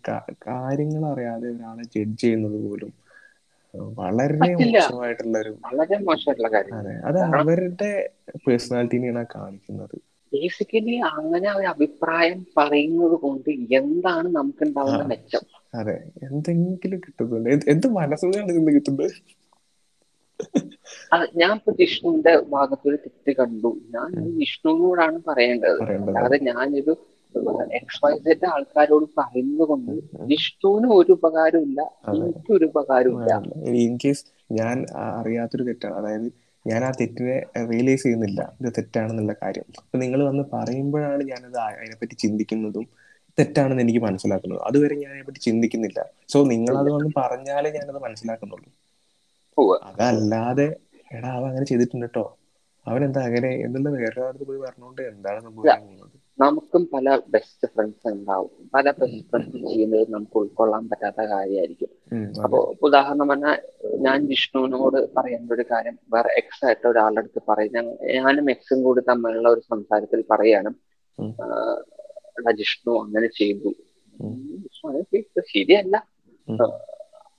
[0.46, 2.92] കാര്യങ്ങൾ അറിയാതെ ഒരാളെ ജഡ്ജ് ചെയ്യുന്നത് പോലും
[3.98, 5.52] വളരെ മോശമായിട്ടുള്ള ഒരു
[7.08, 7.90] അതെ അവരുടെ
[8.44, 9.96] പേഴ്സണാലിറ്റിനെയാണ് കാണിക്കുന്നത്.
[10.34, 15.44] ബേസിക്കലി അങ്ങനെ ഒരു അഭിപ്രായം പറയുന്നത് കൊണ്ട് എന്താണ് നമുക്ക് ഉണ്ടാവുന്ന മെച്ചം?
[15.80, 15.96] അതെ.
[16.28, 17.66] എന്തെങ്കിലും കിട്ടുന്നുണ്ട്.
[17.74, 19.08] എന്ത് മനസ്സുകൊണ്ടാണ് ഇതിന്ന് കിട്ടുന്നത്
[21.40, 23.70] ഞാൻ ഇപ്പൊ ജിഷ്ണുവിന്റെ ഭാഗത്തൊരു തെറ്റ് കണ്ടു.
[23.94, 24.08] ഞാൻ
[24.40, 25.80] വിഷ്ണുവിനോടാണ് പറയേണ്ടത്.
[26.06, 26.94] അല്ലാതെ ഞാനൊരു
[27.78, 29.92] എക്സ് വൈ സെഡ് ആൾക്കാരോട് പറയുന്നത് കൊണ്ട്
[30.30, 33.32] ജിഷ്ണുവിന് ഒരു ഉപകാരമില്ല എനിക്ക് എനിക്കൊരു ഉപകാരമില്ല
[33.84, 34.76] ഇൻ കേസ് ഞാൻ
[35.20, 35.96] അറിയാത്തൊരു തെറ്റാണ്.
[36.00, 36.28] അതായത്
[36.66, 37.36] ഞാൻ ആ തെറ്റിനെ
[37.70, 38.40] റിയലൈസ് ചെയ്യുന്നില്ല.
[38.60, 39.66] ഇത് തെറ്റാണെന്നുള്ള കാര്യം.
[39.80, 42.86] അപ്പൊ നിങ്ങൾ വന്ന് പറയുമ്പോഴാണ് ഞാനത് അതിനെപ്പറ്റി ചിന്തിക്കുന്നതും
[43.38, 44.60] തെറ്റാണെന്ന് എനിക്ക് മനസ്സിലാക്കുന്നത്.
[44.62, 46.00] അതുവരെ ഞാൻ അതിനെപ്പറ്റി ചിന്തിക്കുന്നില്ല.
[46.28, 48.68] സോ നിങ്ങൾ അത് വന്ന് പറഞ്ഞാലേ ഞാനത് മനസ്സിലാക്കുന്നുള്ളൂ.
[49.88, 50.66] അതല്ലാതെ
[51.10, 52.24] എടാ അവൻ അങ്ങനെ ചെയ്തിട്ടുണ്ട് കേട്ടോ
[52.86, 53.50] അവൻ എന്താ അങ്ങനെ?
[53.66, 58.70] എന്നുള്ള വേറെ പോയി പറഞ്ഞുകൊണ്ട് എന്താണ് സംഭവിക്കുന്നത് നമുക്കും പല ബെസ്റ്റ് ഫ്രണ്ട്സ് ഉണ്ടാവും.
[58.74, 61.88] പല ബെസ്റ്റ് ഫ്രണ്ട്സ് ചെയ്യുന്നത് നമുക്ക് ഉൾക്കൊള്ളാൻ പറ്റാത്ത കാര്യമായിരിക്കും.
[62.42, 62.74] അപ്പൊ.
[62.82, 63.58] ഉദാഹരണം പറഞ്ഞാൽ
[63.96, 67.72] ഞാൻ വിഷ്ണുവിനോട് പറയേണ്ട ഒരു കാര്യം വേറെ എക്സ് ആയിട്ട് ഒരാളുടെ അടുത്ത് പറയും.
[67.72, 70.74] ഞാൻ- ഞാനും എക്സും കൂടി തമ്മിലുള്ള ഒരു സംസാരത്തിൽ പറയാണ്
[72.52, 73.68] ജിഷ്ണു അങ്ങനെ ചെയ്തു.
[75.40, 75.96] ശരിയല്ല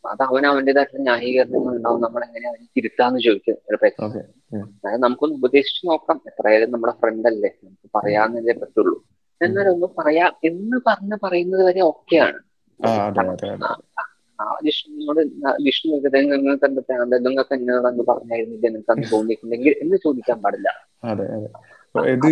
[0.08, 3.55] അത് അവൻ അവന്റെതായിട്ടുള്ള ന്യായീകരണങ്ങൾ ഉണ്ടാവും നമ്മൾ എങ്ങനെ അവനെ തിരുത്താന്ന് ചോദിക്കും.
[3.55, 4.08] ചിലപ്പോ.
[4.63, 6.22] അതായത് നമുക്കൊന്ന് ഉപദേശിച്ചു നോക്കാം.
[6.28, 7.50] എത്രയായാലും നമ്മുടെ ഫ്രണ്ട് അല്ലേ?
[7.63, 9.06] നമുക്ക് പറയാന്നല്ലേ പറ്റുള്ളൂ.
[9.41, 10.36] എന്നാൽ ഒന്ന് പറയാം.
[10.44, 12.39] എന്ന് പറഞ്ഞ് പറയുന്നത് വരെ ഓക്കെയാണ്.
[15.28, 17.26] ന- വിഷ്ണു നിങ്ങൾക്ക് എന്താ ഭ്രാന്ത്?
[17.26, 20.70] നിങ്ങൾക്ക് എന്നോട് അന്ന് പറഞ്ഞായിരുന്നില്ല നിങ്ങൾക്ക് അന്ന് തോന്നിയിട്ടുണ്ടെങ്കിൽ എന്ന് ചോദിക്കാൻ പാടില്ല.
[21.04, 21.50] അതെ അതെ.
[22.10, 22.28] ഇത്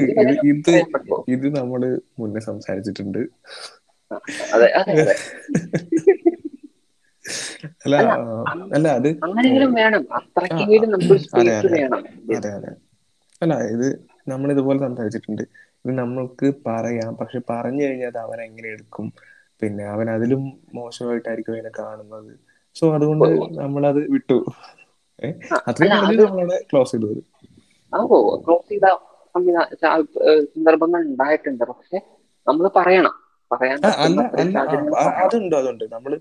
[0.45, 0.83] ഇത്
[1.27, 3.19] ഇത് നമ്മൾ മുന്നേ സംസാരിച്ചിട്ടുണ്ട്.
[4.53, 5.15] അതെ അതെ.
[7.85, 7.95] അല്ല
[8.77, 9.09] അല്ല, അത്
[13.43, 13.87] അല്ല ഇത്
[14.31, 15.43] നമ്മൾ ഇതുപോലെ സംസാരിച്ചിട്ടുണ്ട്.
[15.83, 17.11] ഇത് നമ്മൾക്ക് പറയാം.
[17.21, 19.07] പക്ഷെ പറഞ്ഞു കഴിഞ്ഞാൽ അത് അവൻ എങ്ങനെ എടുക്കും?
[19.61, 20.43] പിന്നെ അവൻ അതിലും
[20.77, 22.31] മോശമായിട്ടായിരിക്കും അതിനെ കാണുന്നത്.
[22.79, 23.25] സോ അതുകൊണ്ട്
[23.61, 24.37] നമ്മളത് വിട്ടു.
[25.69, 25.91] അത്രയും
[26.71, 27.19] ക്ലോസ് ചെയ്തത്.
[28.45, 28.87] ക്ലോസ് ചെയ്ത
[30.53, 31.63] സന്ദർഭങ്ങൾ ഉണ്ടായിട്ടുണ്ട്.
[31.71, 31.97] പക്ഷെ
[32.47, 33.15] നമ്മൾ പറയണം.
[33.53, 34.21] പറയാൻ പറ്റുന്ന
[35.23, 35.85] അതുണ്ട് അതുണ്ട്.
[35.91, 36.13] നമ്മൾ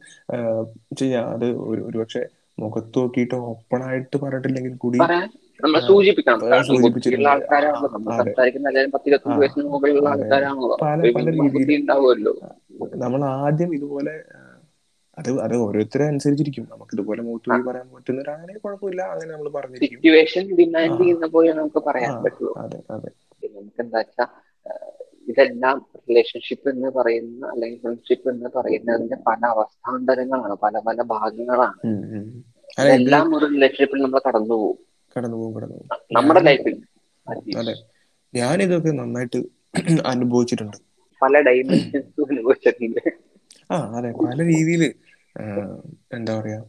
[0.98, 1.46] ചെയ്യാം അത്
[1.88, 2.22] ഒരു പക്ഷെ
[2.58, 4.98] മുഖത്ത് നോക്കിയിട്ട് ഓപ്പൺ ആയിട്ട് പറഞ്ഞിട്ടില്ലെങ്കിൽ കൂടി
[5.62, 6.40] നമ്മൾ സൂചിപ്പിക്കണം.
[7.32, 7.88] ആൾക്കാരാണല്ലോ.
[7.92, 8.12] നമ്മൾ.
[8.20, 10.08] സംസാരിക്കുന്ന എല്ലാവരും പത്ത് വയസ്സിന് മുകളിലുള്ള.
[10.12, 10.76] ആൾക്കാരാണല്ലോ.
[11.80, 12.34] ഉണ്ടാവുമല്ലോ.
[13.04, 14.14] നമ്മൾ ആദ്യം ഇതുപോലെ
[15.18, 16.64] അത് അത് ഓരോരുത്തരെ അനുസരിച്ചിരിക്കും.
[16.70, 17.86] നമുക്ക് ഇതുപോലെ മോട്ടിവേറ്റ് പറയാൻ
[18.36, 19.98] അങ്ങനെ കുഴപ്പമില്ല അങ്ങനെ നമ്മൾ പറഞ്ഞിരിക്കും.
[19.98, 20.98] Situation demand.
[21.00, 22.54] ചെയ്യുന്ന പോലെ നമുക്ക് പറയാൻ പറ്റുള്ളൂ.
[22.64, 23.10] അതെ അതെ.
[23.52, 24.24] നമുക്ക് എന്താ വെച്ചാ
[25.32, 31.78] ഇതെല്ലാം റിലേഷൻഷിപ്പ് എന്ന് പറയുന്ന അല്ലെങ്കിൽ ഫ്രണ്ട്ഷിപ്പ് എന്ന് പറയുന്നതിന്റെ പല അവസ്ഥാന്തരങ്ങളാണ് പല പല ഭാഗങ്ങളാണ്.
[32.94, 34.78] എല്ലാം ഒരു റിലേഷൻഷിപ്പിൽ നമ്മൾ കടന്നു പോകും.
[35.16, 35.88] കടന്നു പോകും കടന്നു പോകും.
[36.16, 36.76] നമ്മുടെ ലൈഫിൽ
[37.56, 37.74] അതെ.
[38.34, 39.40] ഞാൻ ഇതൊക്കെ നന്നായിട്ട്
[40.12, 40.78] അനുഭവിച്ചിട്ടുണ്ട്.
[41.22, 43.02] പല ഡൈമെൻഷൻസും അനുഭവിച്ചിട്ടുണ്ട്.
[43.70, 44.08] ആ അതെ.
[44.22, 44.82] പല രീതിയിൽ
[46.16, 46.60] എന്താ പറയാ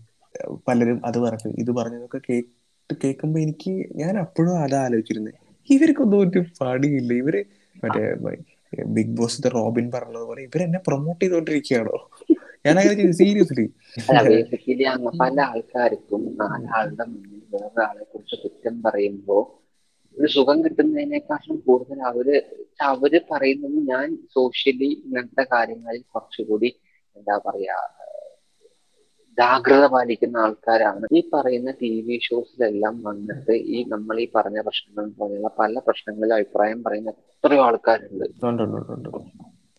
[0.67, 2.51] പലരും അത് പറഞ്ഞു ഇത് പറഞ്ഞതൊക്കെ കേട്ട്
[2.89, 3.71] കേൾക്കുമ്പോ എനിക്ക്
[4.01, 5.35] ഞാൻ അപ്പോഴും അത് ആലോചിച്ചിരുന്നത്
[5.69, 7.35] ഇവർക്കൊന്നും ഒരു പണിയില്ല ഇവർ
[7.75, 8.01] മറ്റേ
[8.93, 11.97] ബിഗ് ബോസ് റോബിൻ പറഞ്ഞതുപോലെ ഇവരെന്നെ പ്രൊമോട്ട് ചെയ്തോണ്ടിരിക്കുകയാണോ?
[12.65, 13.65] ഞാൻ അങ്ങനെ സീരിയസ്ലി
[15.19, 19.37] പല ആൾക്കാർക്കും നാലാളുടെ മുന്നിൽ വേറൊരാളെ കുറിച്ച് കുറ്റം പറയുമ്പോ
[20.17, 22.27] ഒരു സുഖം കിട്ടുന്നതിനേക്കാളും കൂടുതൽ അവർ
[22.85, 26.69] അവർ പറയുന്നത് ഞാൻ സോഷ്യലി ഇങ്ങനത്തെ കാര്യങ്ങളിൽ കുറച്ചുകൂടി
[27.15, 27.77] എന്താ പറയാ
[29.37, 31.05] ജാഗ്രത പാലിക്കുന്ന ആൾക്കാരാണ്.
[31.17, 36.83] ഈ പറയുന്ന ടി വി ഷോസിലെല്ലാം വന്നിട്ട് ഈ നമ്മൾ ഈ പറഞ്ഞ പ്രശ്നങ്ങൾ പോലെയുള്ള പല പ്രശ്നങ്ങളിലും അഭിപ്രായം
[36.83, 38.25] പറയുന്ന എത്രയോ ആൾക്കാരുണ്ട്.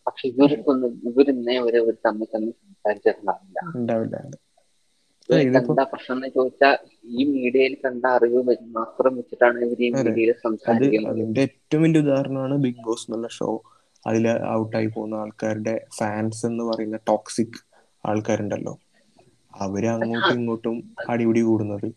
[0.07, 3.59] പക്ഷെ ഇവർക്കൊന്നും ഇവരിന്നേ ഒരു ഇവർ തമ്മിൽ തമ്മിൽ സംസാരിച്ചിട്ടുണ്ടാവില്ല.
[5.59, 6.75] എന്താ പ്രശ്നം എന്ന് ചോദിച്ചാൽ
[7.19, 8.41] ഈ മീഡിയയിൽ കണ്ട അറിവ്
[8.79, 11.13] മാത്രം വെച്ചിട്ടാണ് ഇവർ ഈ മീഡിയയിൽ സംസാരിക്കുന്നത്.
[11.13, 13.49] അതിന്റെ ഏറ്റവും വലിയ ഉദാഹരണമാണ് ബിഗ് ബോസ് എന്നുള്ള ഷോ.
[14.07, 14.25] അതിൽ
[14.59, 17.59] ഔട്ടായി പോകുന്ന ആൾക്കാരുടെ ഫാൻസ് എന്ന് പറയുന്ന ടോക്സിക്
[18.05, 18.75] ആൾക്കാരുണ്ടല്ലോ.
[19.61, 20.77] അവർ അങ്ങോട്ടും ഇങ്ങോട്ടും
[21.09, 21.89] അടിപിടി കൂടുന്നത്.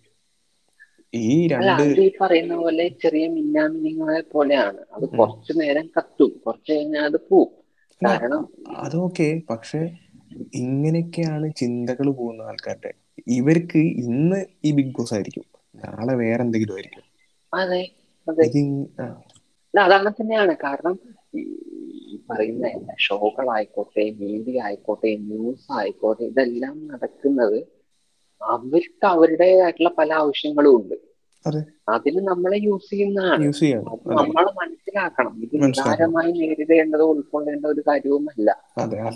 [1.13, 4.82] ഈ രണ്ട് അത് പറയുന്ന പോലെ ചെറിയ മിന്നാമിനിങ്ങളെ പോലെയാണ്.
[4.91, 6.32] അത് കുറച്ചു നേരം കത്തും.
[6.46, 7.52] കുറച്ചു കഴിഞ്ഞാൽ അത് പോവും.
[8.02, 8.43] കാരണം
[8.82, 9.82] അതൊക്കെ പക്ഷെ
[10.60, 12.91] ഇങ്ങനെയൊക്കെയാണ് ചിന്തകൾ പോകുന്ന ആൾക്കാരുടെ.
[13.36, 15.46] ഇവർക്ക് ഇന്ന് ഈ ബിഗ് ബോസ് ആയിരിക്കും.
[15.76, 17.06] നാളെ വേറെ എന്തെങ്കിലും ആയിരിക്കും.
[17.54, 17.82] അതെ
[18.28, 18.48] അതെ.
[19.74, 20.54] അല്ല അതങ്ങനെ തന്നെയാണ്.
[20.63, 20.96] കാരണം
[22.06, 27.60] ഈ പറയുന്ന ഷോകളായിക്കോട്ടെ മീഡിയ ആയിക്കോട്ടെ ന്യൂസ് ആയിക്കോട്ടെ ഇതെല്ലാം നടക്കുന്നത്
[28.41, 30.95] അവർക്ക് അവരുടേതായിട്ടുള്ള പല ആവശ്യങ്ങളും ഉണ്ട്.
[31.89, 33.43] അതിന് നമ്മളെ യൂസ് ചെയ്യുന്നതാണ്.
[33.43, 33.89] യൂസ് ചെയ്യണം.
[33.89, 35.41] അത് നമ്മൾ മനസ്സിലാക്കണം.
[35.43, 35.63] ഇത്.
[35.63, 38.52] നിസാരമായി നേരിടേണ്ടതോ ഉൾക്കൊള്ളേണ്ട ഒരു കാര്യവുമല്ല.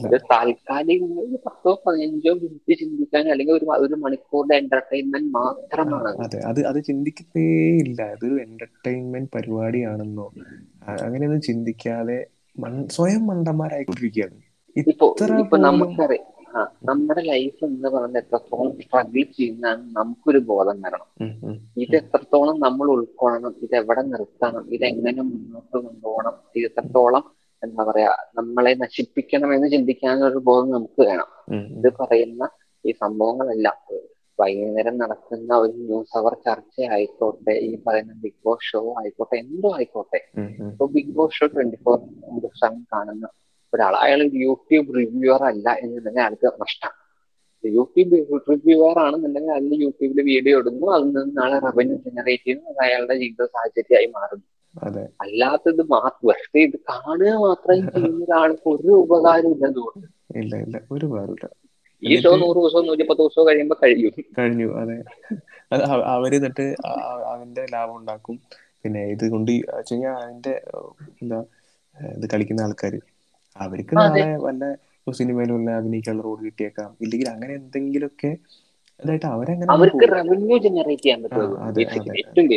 [0.08, 6.18] ഇത് താൽക്കാലികമായി ഒരു പത്തോ പതിനഞ്ചോ മിനിറ്റ് ചിന്തിക്കാൻ അല്ലെങ്കിൽ ഒരു ഒരു മണിക്കൂറിന്റെ എന്റർടൈൻമെന്റ് മാത്രമാണ്.
[6.18, 8.02] അതെ അത് അത് ചിന്തിക്കുന്നേ ഇല്ല.
[8.02, 10.34] അതൊരു എന്റർടൈൻമെന്റ് പരിപാടിയാണെന്നോ.
[10.88, 12.26] അങ്ങനെയൊന്നും ചിന്തിക്കാതെ
[12.88, 14.42] സ്വയം മണ്ടന്മാരായിക്കൊണ്ടിരിക്കുകയാണ്.
[14.78, 16.41] ഇപ്പൊ ഇത്ര നമുക്കറിയാം.
[16.84, 21.08] നമ്മുടെ ലൈഫ് എന്ന് പറഞ്ഞാൽ എത്രത്തോളം സ്ട്രഗിൾ ചെയ്യുന്നതാണ് നമുക്കൊരു ബോധം വരണം
[21.78, 27.24] ഇത് എത്രത്തോളം നമ്മൾ ഉൾക്കൊള്ളണം ഇത് എവിടെ നിർത്തണം ഇത് എങ്ങനെ മുന്നോട്ട് കൊണ്ടുപോകണം ഇത് എത്രത്തോളം
[27.64, 31.30] എന്താ പറയാ നമ്മളെ നശിപ്പിക്കണം എന്ന് ചിന്തിക്കാനൊരു ബോധം നമുക്ക് വേണം.
[31.78, 32.50] ഇത് പറയുന്ന
[32.86, 33.78] ഈ സംഭവങ്ങളെല്ലാം.
[34.40, 40.22] വൈകുന്നേരം നടക്കുന്ന ഒരു ന്യൂസ് അവർ ചർച്ച ആയിക്കോട്ടെ ഈ പറയുന്ന ബിഗ് ബോസ് ഷോ ആയിക്കോട്ടെ എന്തോ ആയിക്കോട്ടെ.
[40.72, 41.98] ഇപ്പൊ Bigg Boss show twenty four
[42.62, 43.26] seven കാണുന്ന
[43.74, 47.02] ഒരാൾ അയാൾ യൂട്യൂബ് റിവ്യൂവർ അല്ല എന്നുണ്ടെങ്കിൽ അയാൾക്ക് നഷ്ടം.
[47.66, 48.12] യൂട്യൂബ്
[48.50, 50.88] റിവ്യൂവർ ആണെന്നുണ്ടെങ്കിൽ അതിൽ യൂട്യൂബിൽ വീഡിയോ ഇടുന്നു.
[50.88, 52.70] അതിൽ നിന്ന് ആളെ റവന്യൂ ജനറേറ്റ് ചെയ്യുന്നു.
[52.70, 54.44] അത് അയാളുടെ ജീവിത സാഹചര്യമായി മാറുന്നു.
[55.22, 59.52] അല്ലാത്തത് മാത്രം വെറുതെ ഇത് കാണുക മാത്രം ചെയ്യുന്ന ഒരാൾക്ക് ഒരു ഉപകാരം
[60.36, 61.50] ഇല്ല ഇല്ല ഒരു കാര്യമില്ല
[62.04, 64.12] ഈ ഷോ നൂറ് ദിവസവും നൂറ്റിപ്പത്ത് ദിവസവും കഴിയുമ്പോൾ കഴിയും.
[64.40, 65.04] കഴിഞ്ഞു അതെ.
[65.72, 66.76] അത് അവ- അവർ എന്നിട്ട്
[67.26, 68.40] അവന്റെ ലാഭം ഉണ്ടാക്കും.
[68.84, 71.44] പിന്നെ ഇത് കൊണ്ട് അതിന്റെ ഏഹ്, എന്താ
[72.18, 73.00] ഇത് കളിക്കുന്ന ആൾക്കാര്.
[73.56, 74.64] അവർക്ക് നാളെ വല്ല
[75.14, 76.90] സിനിമയിലും വല്ല അഭിനയിക്കാനുള്ള റോഡ് കിട്ടിയേക്കാം.
[77.02, 78.32] ഇല്ലെങ്കിൽ അങ്ങനെ എന്തെങ്കിലുമൊക്കെ
[79.04, 79.72] അതായിട്ട് അവരങ്ങനെ.
[80.14, 82.50] റവന്യൂ ജനറേറ്റ് ചെയ്യാൻ പറ്റും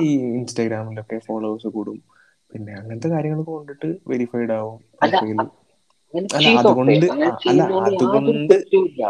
[0.00, 0.06] ഈ
[0.38, 1.98] ഇൻസ്റ്റാഗ്രാമിലൊക്കെ ഫോളോവേഴ്സ് കൂടും.
[2.52, 4.78] പിന്നെ അങ്ങനത്തെ കാര്യങ്ങളൊക്കെ കൊണ്ടിട്ട് വെരിഫൈഡ് ആവും.
[5.02, 5.16] അല്ല,
[6.60, 7.04] അതുകൊണ്ട്
[7.50, 8.54] അല്ല, അതുകൊണ്ട്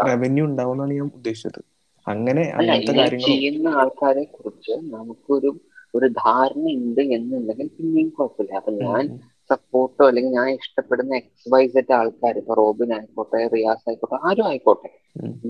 [0.09, 1.61] റവന്യൂ ഉണ്ടാവുമെന്നാണ് ഞാൻ ഉദ്ദേശിച്ചത്.
[2.07, 5.51] അങ്ങനെ അങ്ങനത്തെ കാര്യങ്ങൾ ചെയ്യുന്ന ആൾക്കാരെ കുറിച്ച് നമുക്കൊരു
[5.95, 8.53] ഒരു ധാരണ ഉണ്ട് എന്നുണ്ടെങ്കിൽ പിന്നെയും കുഴപ്പമില്ല.
[8.57, 9.05] അപ്പൊ ഞാൻ
[9.51, 14.91] സപ്പോർട്ടോ അല്ലെങ്കിൽ ഞാൻ ഇഷ്ടപ്പെടുന്ന എക്സ് വൈ സെറ്റ് ആൾക്കാർ ഇപ്പൊ റോബിൻ ആയിക്കോട്ടെ റിയാസ് ആയിക്കോട്ടെ ആരും ആയിക്കോട്ടെ.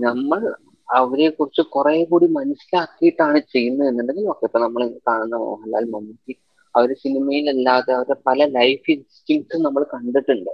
[0.07, 0.41] നമ്മൾ
[0.89, 4.45] അവരെ കുറിച്ച് കുറെ കൂടി മനസ്സിലാക്കിയിട്ടാണ് ചെയ്യുന്നത് എന്നുണ്ടെങ്കിൽ ഓക്കെ.
[4.49, 6.35] ഇപ്പൊ നമ്മൾ കാണുന്ന മോഹൻലാൽ മമ്മൂട്ടി
[6.75, 10.51] അവർ സിനിമയിലല്ലാതെ അവരുടെ പല ലൈഫ് ഇൻസ്റ്റിങ്സും നമ്മൾ കണ്ടിട്ടുണ്ട്.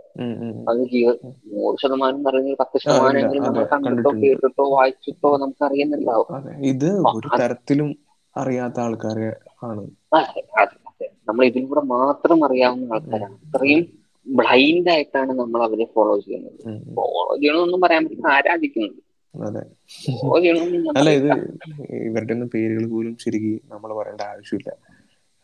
[0.69, 1.07] അത് ജീവ
[1.53, 4.11] നൂറ് ശതമാനം പറഞ്ഞ പത്ത് ശതമാനം നമ്മൾ കണ്ടിട്ടോ.
[4.23, 6.27] കേട്ടിട്ടോ വായിച്ചിട്ടോ നമുക്ക് അറിയുന്നുണ്ടാവും
[6.71, 7.89] ഇത് ഒരു തരത്തിലും
[8.35, 9.27] അറിയാത്ത ആൾക്കാരെ
[9.69, 9.83] ആണ്.
[10.95, 13.35] അതെ നമ്മൾ ഇതിലൂടെ മാത്രം അറിയാവുന്ന ആൾക്കാരാണ്.
[13.45, 13.81] അത്രയും
[14.27, 16.59] ബ്ലൈൻഡ് ആയിട്ടാണ് നമ്മൾ അവരെ ഫോളോ ചെയ്യുന്നത്.
[16.97, 18.99] ഫോളോ ചെയ്യണമെന്നൊന്നും പറയാൻ പറ്റില്ല ആരാധിക്കുന്നത്.
[19.33, 19.63] അതെ.
[20.99, 21.29] അല്ല ഇത്
[22.07, 24.69] ഇവരുടെ ഒന്നും പേരുകൾ പോലും ശരിക്ക് നമ്മൾ പറയേണ്ട ആവശ്യമില്ല.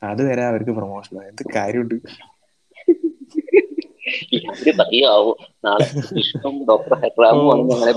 [0.01, 1.95] അത് വരെ അവർക്ക് പ്രൊമോഷൻ എന്ത് കാര്യമുണ്ട്?
[5.65, 5.87] നാളെ
[6.21, 6.93] ഇഷ്ടം ഡോക്ടർ
[7.71, 7.93] ഞങ്ങളെ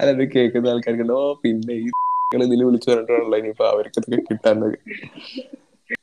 [0.00, 1.88] അല്ല ഇത് കേൾക്കുന്ന ആൾക്കാർക്ക് ഓ പിന്നെ ഈ
[2.30, 4.74] ഇതിൽ വിളിച്ചു പറഞ്ഞിട്ടാണല്ലോ ഇനിയിപ്പോ അവർക്ക് ഇതൊക്കെ കിട്ടാന്നത്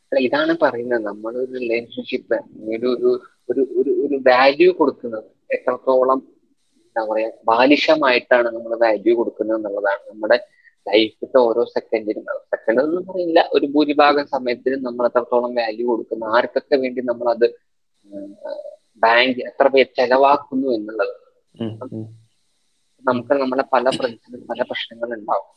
[0.08, 1.04] അല്ല ഇതാണ് പറയുന്നത്.
[1.08, 2.38] നമ്മളൊരു റിലേഷൻഷിപ്പ്
[2.76, 2.90] ഒരു
[3.50, 6.20] ഒരു ഒരു ഒരു വാല്യൂ കൊടുക്കുന്നത് എത്രത്തോളം
[6.86, 10.38] എന്താ പറയാ ബാലിഷമായിട്ടാണ് നമ്മൾ വാല്യൂ കൊടുക്കുന്നത് എന്നുള്ളതാണ് നമ്മുടെ
[10.86, 17.04] ലൈഫിന്റെ ഓരോ സെക്കൻഡിനും സെക്കൻഡ് എന്ന് പറയില്ല ഒരു ഭൂരിഭാഗം സമയത്തിനും നമ്മൾ എത്രത്തോളം വാല്യൂ കൊടുക്കുന്നു ആർക്കൊക്കെ വേണ്ടി
[17.12, 17.48] നമ്മൾ അത്
[19.04, 21.14] ബാങ്ക് എത്ര പേർ ചെലവാക്കുന്നു എന്നുള്ളത്.
[23.04, 25.50] നമുക്ക് നമ്മളെ പല പ്രതിസന്ധി പല പ്രശ്നങ്ങൾ ഉണ്ടാവും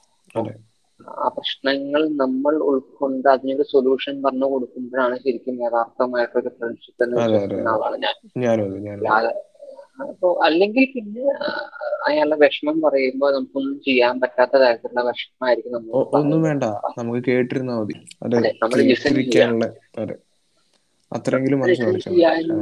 [1.19, 8.17] ആ പ്രശ്നങ്ങൾ നമ്മൾ ഉൾക്കൊണ്ട് അതിനൊരു സൊല്യൂഷൻ പറഞ്ഞു കൊടുക്കുമ്പോഴാണ് ശരിക്കും യഥാർത്ഥമായിട്ടൊരു ഫ്രണ്ട്ഷിപ്പ് എന്ന് വിശ്വസിക്കുന്ന ആളാണ് ഞാൻ.
[10.05, 11.23] അപ്പൊ അല്ലെങ്കിൽ പിന്നെ
[12.09, 16.65] അയാളുടെ വിഷമം പറയുമ്പോൾ നമുക്കൊന്നും ചെയ്യാൻ പറ്റാത്ത തരത്തിലുള്ള വിഷമമായിരിക്കും നമ്മൾ ഒന്നും വേണ്ട.
[16.99, 17.97] നമുക്ക് കേട്ടിരുന്നാ മതി.
[18.63, 18.77] നമ്മൾ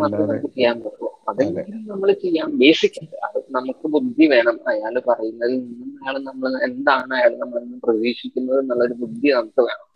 [0.07, 2.59] അത്രയെങ്കിലും ചെയ്യാൻ പറ്റുള്ളൂ അതെങ്കിലും നമ്മൾ ചെയ്യാം.
[2.59, 4.57] ബേസിക് അത് നമുക്ക് ബുദ്ധി വേണം.
[4.69, 9.87] അയാൾ പറയുന്നതിൽ നിന്നും അയാൾ നമ്മൾ എന്താണ് അയാൾ നമ്മൾ നിന്ന് പ്രതീക്ഷിക്കുന്നത് എന്നുള്ളൊരു ബുദ്ധി നമുക്ക് വേണം.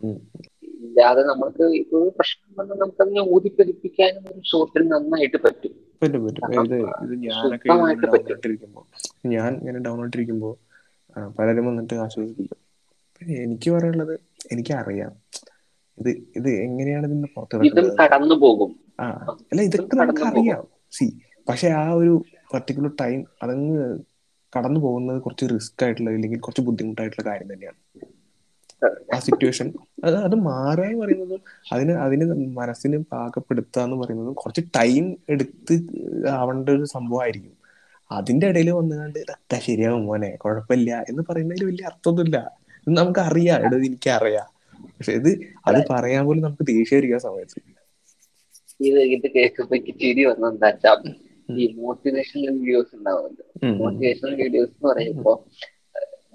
[0.81, 5.73] ഇല്ലാതെ നമുക്ക് ഇപ്പൊ ഒരു പ്രശ്നം വന്നാൽ നമുക്കതിനെ ഊതിപ്പെരിപ്പിക്കാനും ഒരു ഷോട്ടിൽ നന്നായിട്ട് പറ്റും.
[6.01, 6.47] പറ്റും പറ്റും.
[7.05, 7.69] ഇത് ഞാനൊക്കെ
[9.35, 10.51] ഞാൻ ഇങ്ങനെ ഡൗൺലോഡ് ഇരിക്കുമ്പോ
[11.15, 12.59] ആ, പലരും വന്നിട്ട് ആശ്വസിപ്പിക്കും.
[13.37, 14.13] എനിക്ക് പറയാനുള്ളത്
[14.51, 15.11] എനിക്കറിയാം.
[15.97, 19.07] ഇത് ഇത് എങ്ങനെയാണ് ഇതിന് പുറത്ത് പോകും ആ
[19.51, 20.61] അല്ല ഇതൊക്കെ നമുക്ക് നമുക്കറിയാം.
[20.91, 21.05] സി
[21.49, 22.13] പക്ഷെ ആ ഒരു
[22.53, 23.83] പർട്ടിക്കുലർ ടൈം അതങ്ങ്
[24.53, 27.79] കടന്നു പോകുന്നത് കുറച്ച് റിസ്ക് ആയിട്ടുള്ള അല്ലെങ്കിൽ കുറച്ച് ബുദ്ധിമുട്ടായിട്ടുള്ള കാര്യം തന്നെയാണ്.
[29.15, 29.67] ആ സിറ്റുവേഷൻ
[30.03, 31.41] അത് അത് മാറുക എന്ന് പറയുന്നതും
[31.73, 32.25] അതിന് അതിന്
[32.59, 35.75] മനസ്സിന് പാകപ്പെടുത്തുക എന്ന് പറയുന്നതും കുറച്ച് ടൈം എടുത്ത്
[36.29, 37.55] ആവേണ്ട ഒരു സംഭവമായിരിക്കും.
[38.11, 42.39] അതിന്റെ ഇടയിൽ വന്നുകൊണ്ട് ഇതൊക്കെ ശരിയാവും മോനെ കുഴപ്പമില്ല എന്ന് പറയുന്നതിൽ വലിയ അർത്ഥമൊന്നുമില്ല.
[42.87, 44.47] നമുക്ക് അറിയാം എടുത്ത് എനിക്കറിയാം.
[44.97, 45.29] പക്ഷെ ഇത്
[45.67, 47.59] അത് പറയാൻ പോലും നമുക്ക് ദേഷ്യം ഇരിക്കാൻ സമയത്ത്.
[48.81, 50.47] ഇത് ഇത് കേൾക്കുമ്പോ എനിക്ക് ചിരി വന്നു.
[50.53, 50.91] എന്താ വെച്ചാ
[51.49, 53.45] ഈ മോട്ടിവേഷണൽ വീഡിയോസ് ഉണ്ടാവുമല്ലോ.
[53.79, 55.33] മോട്ടിവേഷണൽ വീഡിയോസ് എന്ന് പറയുമ്പോ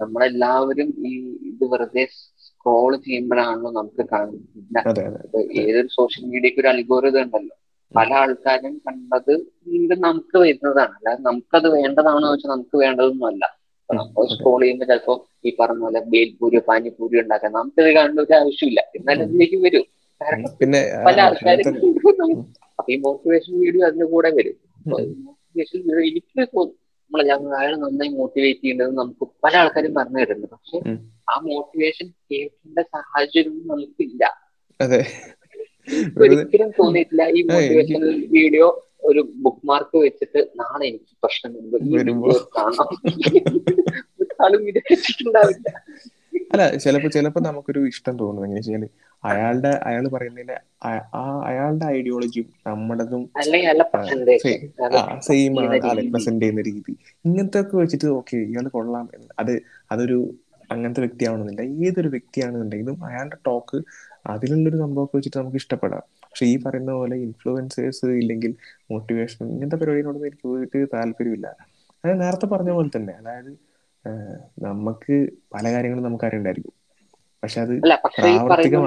[0.00, 1.12] നമ്മളെല്ലാവരും ഈ
[1.50, 2.04] ഇത് വെറുതെ
[2.46, 4.02] സ്ക്രോൾ ചെയ്യുമ്പോഴാണല്ലോ നമുക്ക്
[5.22, 7.54] ഇപ്പൊ ഏതൊരു സോഷ്യൽ മീഡിയക്ക് ഒരു അൽഗോരിതം ഉണ്ടല്ലോ.
[7.94, 9.32] പല ആൾക്കാരും കണ്ടത്
[9.68, 10.94] വീണ്ടും നമുക്ക് വരുന്നതാണ്.
[10.98, 13.44] അല്ലാതെ നമുക്കത് വേണ്ടതാണോ വെച്ചാൽ നമുക്ക് വേണ്ടതൊന്നും അല്ല
[13.88, 18.80] നമ്മൾ സ്ക്രോൾ ചെയ്യുമ്പോൾ ചിലപ്പോ ഈ പറഞ്ഞ പോലെ ബേൽപൂരി പാനിപൂരി ഉണ്ടാക്കാൻ നമുക്കത് കാണേണ്ട ഒരു ആവശ്യമില്ല.
[18.98, 19.84] എന്നാലും അതിലേക്ക് വരും.
[20.60, 21.66] പിന്നെ പല ആൾക്കാരും
[22.78, 24.56] അപ്പൊ ഈ മോട്ടിവേഷൻ വീഡിയോ അതിന്റെ കൂടെ വരും.
[24.86, 26.40] മോട്ടിവേഷൻ വീഡിയോ എനിക്ക്
[27.10, 27.50] നമ്മളെ ഞങ്ങൾ
[27.82, 30.78] നന്നായി മോട്ടിവേറ്റ് ചെയ്യേണ്ടത് നമുക്ക് പല ആൾക്കാരും പറഞ്ഞു തരുന്നുണ്ട് പക്ഷെ
[31.28, 34.24] ആ മോട്ടിവേഷൻ കേൾക്കേണ്ട സാഹചര്യം നമുക്കില്ല.
[36.22, 38.04] ഒരിക്കലും തോന്നിയിട്ടില്ല ഈ മോട്ടിവേഷണൽ
[38.36, 38.66] വീഡിയോ
[39.08, 41.52] ഒരു ബുക്ക് മാർക്ക് വെച്ചിട്ട് നാളെ എനിക്ക് പ്രശ്നം
[42.56, 42.88] കാണാം
[44.22, 45.68] ഒരാളും വിചാരിച്ചിട്ടുണ്ടാവില്ല.
[46.52, 48.44] അല്ല ചിലപ്പോ ചിലപ്പോ നമുക്കൊരു ഇഷ്ടം തോന്നും.
[48.44, 48.84] എങ്ങനെ വെച്ചാൽ
[49.24, 53.22] അയാളുടെ അയാൾ പറയുന്നതിന്റെ ആ- അയാളുടെ ഐഡിയോളജിയും നമ്മുടേതും
[55.20, 56.92] സെയിം ആണ് അതെ പ്രസന്റ് ചെയ്യുന്ന രീതി.
[57.24, 59.08] ഇങ്ങനത്തെ ഒക്കെ വെച്ചിട്ട് ഓക്കെ ഇയാൾ കൊള്ളാം.
[59.38, 60.34] അത് അതൊരു
[60.70, 61.86] അങ്ങനത്തെ വ്യക്തിയാവണമെന്നില്ല.
[61.86, 63.78] ഏതൊരു വ്യക്തിയാണെന്നുണ്ടെങ്കിലും അയാളുടെ ടോക്ക്
[64.26, 66.02] അതിലുള്ളൊരു സംഭവമൊക്കെ വെച്ചിട്ട് നമുക്ക് ഇഷ്ടപ്പെടാം.
[66.22, 68.54] പക്ഷെ ഈ പറയുന്ന പോലെ ഇൻഫ്ലുവൻസേഴ്സ് ഇല്ലെങ്കിൽ
[68.90, 71.46] മോട്ടിവേഷൻ ഇങ്ങനത്തെ പരിപാടികളോടൊന്നും എനിക്ക് പോയിട്ട് താല്പര്യമില്ല
[72.04, 73.12] അതായത് നേരത്തെ പറഞ്ഞ പോലെ തന്നെ.
[73.12, 73.65] അതായത്
[74.60, 75.14] നമുക്ക്
[75.54, 76.74] പല കാര്യങ്ങളും നമുക്ക് അറിയണ്ടായിരിക്കും
[77.42, 77.74] പക്ഷെ അത്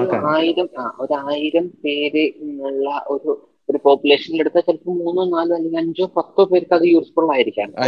[0.03, 0.67] ഒരു ആയിരം
[0.99, 2.23] ഒരു ആയിരം പേര്
[2.61, 3.29] ഉള്ള ഒരു
[3.69, 7.69] ഒരു പോപ്പുലേഷനിൽ എടുത്താൽ ചിലപ്പോൾ മൂന്നോ നാലോ അല്ലെങ്കിൽ അഞ്ചോ പത്തോ പേർക്ക് അത് യൂസ്ഫുൾ ആയിരിക്കാം.
[7.75, 7.83] അത്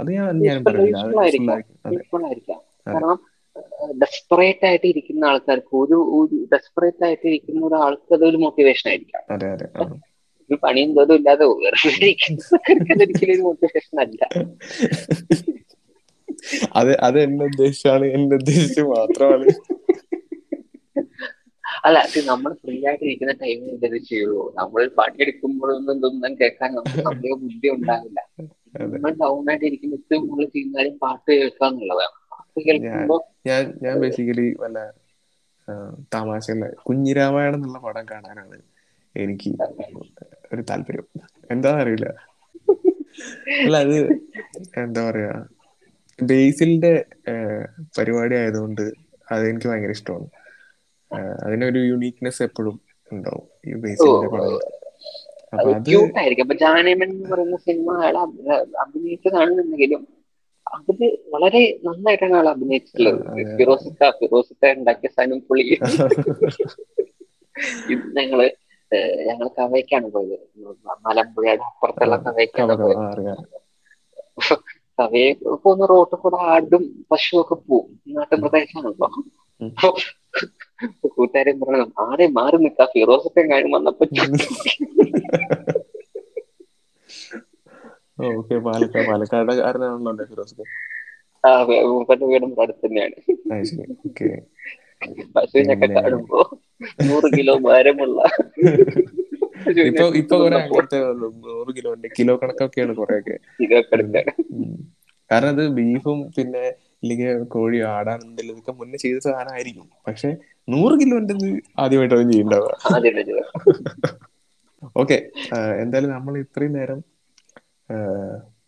[0.00, 0.80] അതെ അത് യൂസ്ഫുൾ
[1.10, 2.60] അത് ആയിരിക്കാം.
[2.86, 2.94] അതെ.
[2.94, 3.18] കാരണം
[3.98, 9.22] ഡെസ്പറേറ്റ് ആയിട്ട് ഇരിക്കുന്ന ആൾക്കാർക്ക് ഒരു ഒരു ഡെസ്പറേറ്റ് ആയിട്ട് ഇരിക്കുന്ന ഒരാൾക്ക് അതൊരു മോട്ടിവേഷൻ ആയിരിക്കാം.
[10.56, 12.10] അതെ അതെ ഒരു പണിയും തോതും ഇല്ലാതെ വെറുതെ
[12.92, 14.20] അതൊരിക്കലും ഒരു മോട്ടിവേഷൻ അല്ല.
[16.78, 19.46] അത് അത് എന്നെ ഉദ്ദേശിച്ചാണ് എന്നെ ഉദ്ദേശിച്ച് മാത്രമാണ്.
[21.84, 24.42] അല്ല അത് നമ്മൾ ഫ്രീ ആയിട്ട് ഇരിക്കുന്ന ടൈമിൽ എന്തെങ്കിലും ചെയ്യുള്ളൂ.
[24.58, 28.18] നമ്മൾ പണിയെടുക്കുമ്പോഴൊന്നും ഇതൊന്നും കേൾക്കാൻ നമുക്ക് സമയ ബുദ്ധി ഉണ്ടാവില്ല.
[28.92, 32.16] നമ്മൾ ഡൗൺ ആയിട്ട് ഇരിക്കുമ്പോൾ നമ്മൾ കൂടുതൽ ചെയ്യുന്ന കാര്യം പാട്ട് കേൾക്കുക എന്നുള്ളതാണ്
[33.48, 34.78] ഞാൻ ഞാൻ ബേസിക്കലി വല്ല
[36.12, 36.46] തമാശ
[36.86, 38.56] കുഞ്ഞിരാമായണം എന്നുള്ള പടം കാണാനാണ്.
[39.14, 39.50] എനിക്ക്
[40.52, 41.06] ഒരു താല്പര്യം.
[41.50, 42.08] എന്താണെന്ന് അറിയില്ല
[43.64, 43.96] അല്ല അത്
[44.82, 45.32] എന്താ പറയാ
[46.18, 46.92] ബേസിലിന്റെ
[47.96, 48.84] പരിപാടി ആയതുകൊണ്ട്
[49.28, 50.26] അത് എനിക്ക് ഭയങ്കര ഇഷ്ടമാണ്.
[51.46, 52.76] അതിനൊരു യുണീക്നെസ് എപ്പോഴും
[53.12, 54.58] ഉണ്ടാവും ഈ ബേസിലിന്റെ പടങ്ങൾ
[55.52, 56.44] അപ്പൊ അത് ക്യൂട്ട് ആയിരിക്കും.
[56.46, 58.16] അപ്പൊ ജാനേമൻ എന്ന് പറയുന്ന സിനിമ അയാൾ
[58.84, 60.02] അഭിനയിച്ചതാണെന്നുണ്ടെങ്കിലും
[60.66, 61.00] അതിൽ
[61.34, 63.18] വളരെ നന്നായിട്ടാണ് അയാൾ അഭിനയിച്ചിട്ടുള്ളത്.
[63.58, 65.64] ഫിറോസിത്ത ഫിറോസിത്ത ഉണ്ടാക്കിയ സാധനം പുള്ളി
[68.18, 68.40] ഞങ്ങൾ
[69.28, 70.36] ഞങ്ങൾ കവയ്ക്കാണ് പോയത്.
[71.06, 73.04] മലമ്പുഴയുടെ അപ്പുറത്തുള്ള കവയ്ക്കാണ് കവ കവ പോയത്
[74.98, 77.86] കവയെ പോകുന്ന റോട്ടിൽ കൂടെ ആടും പശുവൊക്കെ പോവും.
[78.14, 79.08] നാട്ടുപ്രദേശമാണല്ലോ
[81.14, 84.04] കൂട്ടുകാരൻ പറഞ്ഞു ആടെ മാറി നിൽക്കാ ഫിറോസൊക്കെ കാര്യം വന്നപ്പോ
[88.30, 90.64] ഓക്കെ പാലക്കാട് പാലക്കാടുകാരനാണല്ലോ ഫിറോസ്?
[91.44, 91.50] ആ
[91.88, 93.16] മൂപ്പന്റെ വീടും അടുത്ത് തന്നെയാണ്.
[95.96, 96.40] കാണുമ്പോ.
[97.08, 98.20] നൂറ് കിലോ ഭാരമുള്ള
[99.90, 100.98] ഇപ്പൊ ഇപ്പൊ കുറെ അങ്ങനത്തെ.
[101.46, 103.36] നൂറ് കിലോന്റെ കിലോ കണക്കൊക്കെയാണ് കുറെയൊക്കെ.
[103.64, 104.26] ഇതൊക്കെ എടുക്കാൻ
[105.30, 106.64] കാരണം അത് ബീഫും പിന്നെ
[107.02, 109.86] ഇല്ലെങ്കിൽ കോഴിയോ ആടാണെന്നുണ്ടെങ്കിൽ ഇതൊക്കെ മുന്നേ ചെയ്ത സാധനമായിരിക്കും.
[110.06, 110.28] പക്ഷെ
[110.68, 111.34] നൂറ് കിലോന്റെ
[111.84, 113.16] ആദ്യമായിട്ടാണ് ചെയ്യണ്ടാവുക ആദ്യം
[115.02, 115.16] ഓക്കെ.
[115.82, 116.98] എന്തായാലും നമ്മൾ ഇത്രയും നേരം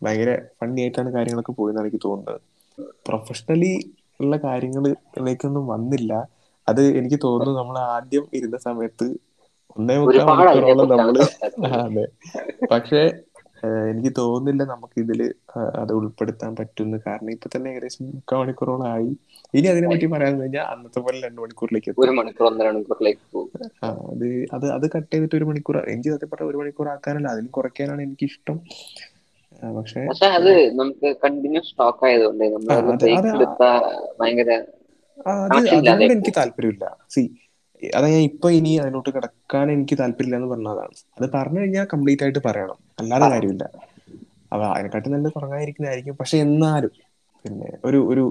[0.05, 2.39] ഭയങ്കര ഫണ്ണി ആയിട്ടാണ് കാര്യങ്ങളൊക്കെ പോയെന്നാണ് എനിക്ക് തോന്നുന്നത്.
[3.07, 3.73] പ്രൊഫഷണലി
[4.19, 6.13] ഉള്ള കാര്യങ്ങളിലേക്കൊന്നും വന്നില്ല.
[6.67, 9.07] അത് എനിക്ക് തോന്നുന്നു നമ്മൾ ആദ്യം ഇരുന്ന സമയത്ത്
[9.77, 11.17] ഒന്നേ മുക്കാൽ മണിക്കൂറോളം നമ്മൾ
[11.79, 12.05] അതെ.
[12.71, 13.01] പക്ഷേ
[13.89, 15.19] എനിക്ക് തോന്നുന്നില്ല നമുക്ക് ഇതിൽ
[15.81, 16.97] അത് ഉൾപ്പെടുത്താൻ പറ്റുന്നു.
[17.05, 19.09] കാരണം ഇപ്പൊ തന്നെ ഏകദേശം മുക്കാൽ മണിക്കൂറോളം ആയി.
[19.53, 23.23] ഇനി അതിനെ പറ്റി പറയാൻ കഴിഞ്ഞാൽ അന്നത്തെ പോലെ രണ്ടു മണിക്കൂറിലേക്ക് ഒരു മണിക്കൂർ ഒന്നര മണിക്കൂറിലേക്ക്
[24.11, 28.03] അത് അത് അത് കട്ട് ചെയ്തിട്ട് ഒരു മണിക്കൂർ എനിക്ക് സത്യം പറഞ്ഞ ഒരു മണിക്കൂർ ആക്കാനല്ല അതിന് കുറയ്ക്കാനാണ്
[28.07, 28.57] എനിക്ക് ഇഷ്ടം
[29.73, 30.01] പക്ഷെ
[30.35, 32.97] അത് നമുക്ക് കണ്ടിന്യൂസ് സ്റ്റോക്ക് ആയതുകൊണ്ട് നമ്മൾ
[34.19, 34.51] ഭയങ്കര
[35.17, 36.85] അത് കണക്ഷൻ ഇല്ലാതെ അതിനോട് എനിക്ക് താല്പര്യമില്ല.
[37.07, 37.21] സി
[37.81, 40.95] അതാ ഞാൻ ഇപ്പൊ ഇനി അതിലോട്ട് കിടക്കാൻ എനിക്ക് താല്പര്യമില്ല എന്ന് പറഞ്ഞതാണ്.
[41.17, 42.77] അത് പറഞ്ഞു കഴിഞ്ഞാൽ കംപ്ലീറ്റ് ആയിട്ട് പറയണം.
[43.01, 43.65] അല്ലാതെ കാര്യമില്ല.
[44.51, 46.93] അപ്പൊ അതിനെക്കാട്ടി നല്ല തുടങ്ങാതിരിക്കുന്നതായിരിക്കും പക്ഷെ എന്നാലും
[47.45, 48.23] പിന്നെ ഒരു ഒരു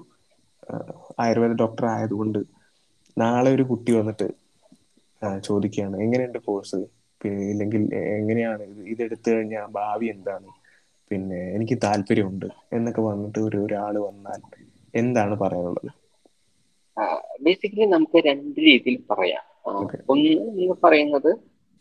[1.18, 2.41] ആയുർവേദ ഡോക്ടർ ആയതുകൊണ്ട്
[3.16, 4.26] നാളെ ഒരു കുട്ടി വന്നിട്ട്
[5.47, 6.78] ചോദിക്കുകയാണ് എങ്ങനെയുണ്ട് കോഴ്സ്
[7.20, 7.82] പിന്നെ ഇല്ലെങ്കിൽ
[8.16, 8.64] എങ്ങനെയാണ്?
[8.72, 10.49] ഇത് ഇതെടുത്തു കഴിഞ്ഞാൽ ഭാവി എന്താണ്?
[11.11, 12.47] പിന്നെ എനിക്ക് താല്പര്യമുണ്ട്.
[12.72, 14.41] എന്നൊക്കെ വന്നിട്ട് ഒരു ഒരാൾ വന്നാൽ
[14.95, 15.91] എന്താണ് പറയാനുള്ളത്?
[17.42, 19.44] ബേസിക്കലി നമുക്ക് രണ്ട് രീതിയിൽ പറയാം.
[20.09, 21.30] ഒന്ന് നിങ്ങൾ പറയുന്നത്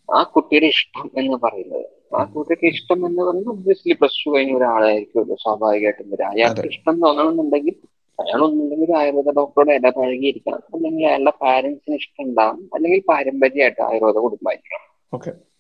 [0.10, 1.86] ആ കുട്ടിയുടെ ഇഷ്ടം എന്ന് പറയുന്നത്.
[2.16, 6.24] ആ കുട്ടിക്ക് ഇഷ്ടം എന്ന് പറയുന്നത് ഒബ്വിയസ്ലി പ്ലസ് ടു കഴിഞ്ഞ ഒരാളായിരിക്കുമല്ലോ സ്വാഭാവികമായിട്ടും വരിക.
[6.26, 7.76] അയാൾക്ക് ഇഷ്ടം തോന്നണമെന്നുണ്ടെങ്കിൽ
[8.20, 14.86] അയാൾ ഒന്നുമില്ലെങ്കിൽ ആയുർവേദ ഡോക്ടറോട് ഇടപഴകിയിരിക്കണം അല്ലെങ്കിൽ അയാളുടെ പാരന്റ്സിന് ഇഷ്ടം ഉണ്ടാവും അല്ലെങ്കിൽ പാരമ്പര്യമായിട്ട് ആയുർവേദ കുടുംബമായിരിക്കണം.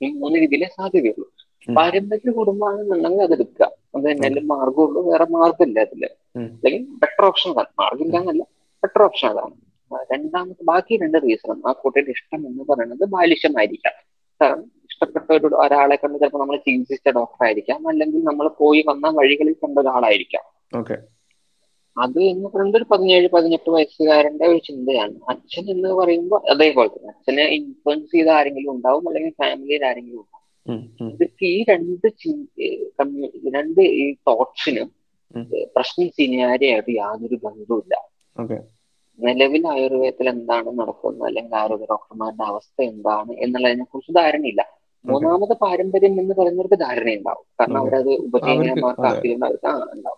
[0.02, 1.28] ഈ മൂന്ന് രീതിയിലേ സാധ്യതയുള്ളൂ.
[1.76, 6.04] പാരമ്പര്യ കുടുംബമാണെന്നുണ്ടെങ്കിൽ അത് എടുക്കുക അത് തന്നെ മാർഗമുള്ളൂ വേറെ മാർഗമില്ല അതിൽ.
[6.56, 8.44] അല്ലെങ്കിൽ ബെറ്റർ ഓപ്ഷൻ മാർഗം മാർഗമില്ല എന്നല്ല.
[8.86, 9.56] ബെറ്റർ ഓപ്ഷൻ അതാണ്.
[10.14, 13.96] രണ്ടാമത്തെ ബാക്കി രണ്ട് റീസൺ ആ കുട്ടിയുടെ ഇഷ്ടം എന്ന് പറയുന്നത് ബാലിഷ്യമായിരിക്കാം
[14.42, 17.88] കാരണം ഇഷ്ടപ്പെട്ട ഒരു ഒരാളെ കണ്ട് ചിലപ്പോൾ നമ്മൾ ചികിത്സിച്ച ഡോക്ടർ ആയിരിക്കാം.
[17.88, 20.46] അല്ലെങ്കിൽ നമ്മൾ പോയി വന്ന വഴികളിൽ കണ്ട ഒരാളായിരിക്കാം.
[22.04, 25.16] അത് എന്ന് പറയുന്നത് ഒരു പതിനേഴ് പതിനെട്ട് വയസ്സുകാരന്റെ ഒരു ചിന്തയാണ്.
[25.30, 27.12] അച്ഛൻ എന്ന് പറയുമ്പോൾ അതേപോലെ തന്നെ.
[27.14, 31.12] അച്ഛനെ ഇൻഫ്ലുവൻസ് ചെയ്ത ആരെങ്കിലും ഉണ്ടാവും അല്ലെങ്കിൽ ഫാമിലിയിൽ ആരെങ്കിലും ഉണ്ടാവും.
[31.12, 32.08] ഇതൊക്കെ ഈ രണ്ട്
[33.00, 34.90] കമ്മ്യൂണിറ്റി രണ്ട് ഈ തോട്ട്സിനും
[35.76, 37.96] പ്രശ്നം സിനിയാരിയായിട്ട് യാതൊരു ബന്ധവുമില്ല.
[39.20, 41.28] നിലവിൽ ആയുർവേദത്തിൽ എന്താണ് നടക്കുന്നത്?
[41.28, 44.76] അല്ലെങ്കിൽ ആരോഗ്യ ഡോക്ടർമാരുടെ അവസ്ഥ എന്താണ് എന്നുള്ളതിനെ കുറിച്ച് ധാരണയില്ല.
[45.06, 47.46] മൂന്നാമത് പാരമ്പര്യം എന്ന് പറയുന്നവർക്ക് ധാരണയുണ്ടാവും.
[47.60, 47.92] കാരണം Okay.
[47.92, 49.34] അവരത് ഉപജീവനമാർക്കും
[49.94, 50.16] ഉണ്ടാവും.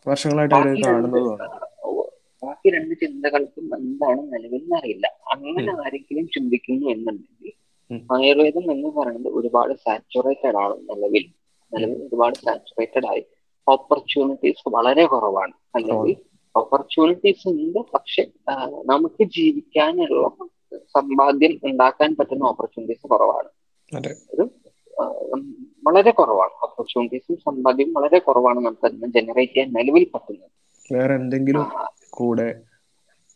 [2.44, 5.08] ബാക്കി രണ്ട് ചിന്തകൾക്കും എന്താണ് നിലവിൽ അറിയില്ല.
[5.32, 7.54] അങ്ങനെ ആരെങ്കിലും ചിന്തിക്കുന്നു എന്നുണ്ടെങ്കിൽ
[8.12, 11.26] ആയുർവേദം എന്ന് പറയുന്നത് ഒരുപാട് സാച്ചുറേറ്റഡ് ആണ് നിലവിൽ.
[11.74, 13.26] നിലവിൽ ഒരുപാട് സാച്ചുറേറ്റഡ് ആയി.
[13.68, 15.52] ഓപ്പർച്യൂണിറ്റീസ് വളരെ കുറവാണ്.
[15.76, 16.16] അല്ലെങ്കിൽ
[16.58, 17.80] ഓപ്പർച്യൂണിറ്റീസ് ഉണ്ട്.
[17.94, 18.24] പക്ഷെ
[18.86, 20.28] നമുക്ക് ജീവിക്കാനുള്ള
[20.96, 23.50] സമ്പാദ്യം ഉണ്ടാക്കാൻ പറ്റുന്ന ഓപ്പർച്യൂണിറ്റീസ് കുറവാണ്.
[24.34, 24.50] ഒരു
[25.84, 26.52] വളരെ കുറവാണ്.
[26.64, 30.52] ഓപ്പർച്യൂണിറ്റീസും സമ്പാദ്യവും വളരെ കുറവാണ് നമുക്ക് ജനറേറ്റ് ചെയ്യാൻ നിലവിൽ പറ്റുന്നത്.
[30.94, 31.66] വേറെ എന്തെങ്കിലും
[32.10, 32.48] കൂടെ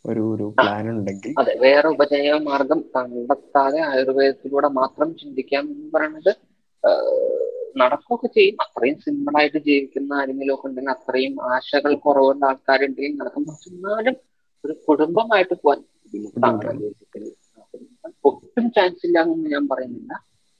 [0.05, 1.33] ഒരു ഒരു പ്ലാൻ ഉണ്ടെങ്കിൽ?
[1.37, 1.53] അതെ.
[1.59, 6.35] വേറെ ഉപജീവന മാർഗം കണ്ടെത്താതെ ആയുർവേദത്തിലൂടെ മാത്രം ചിന്തിക്കാം എന്ന് പറയുന്നത്
[7.81, 8.55] നടക്കുകയൊക്കെ ചെയ്യും.
[8.65, 14.15] അത്രയും സിമ്പിൾ ആയിട്ട് ജീവിക്കുന്ന ആരെങ്കിലും ഒക്കെ ഉണ്ടെങ്കിൽ അത്രയും ആശകൾ കുറവുള്ള ആൾക്കാരുണ്ടെങ്കിൽ നടക്കും പക്ഷെ എന്നാലും
[14.63, 16.81] ഒരു കുടുംബമായിട്ട് പോവാൻ ബുദ്ധിമുട്ടാണ് ബുദ്ധിമുട്ടാണ്.
[16.81, 17.29] ബേസിക്കലി
[18.29, 20.11] ഒട്ടും ചാൻസ് ഇല്ല എന്ന് ഞാൻ പറയുന്നില്ല.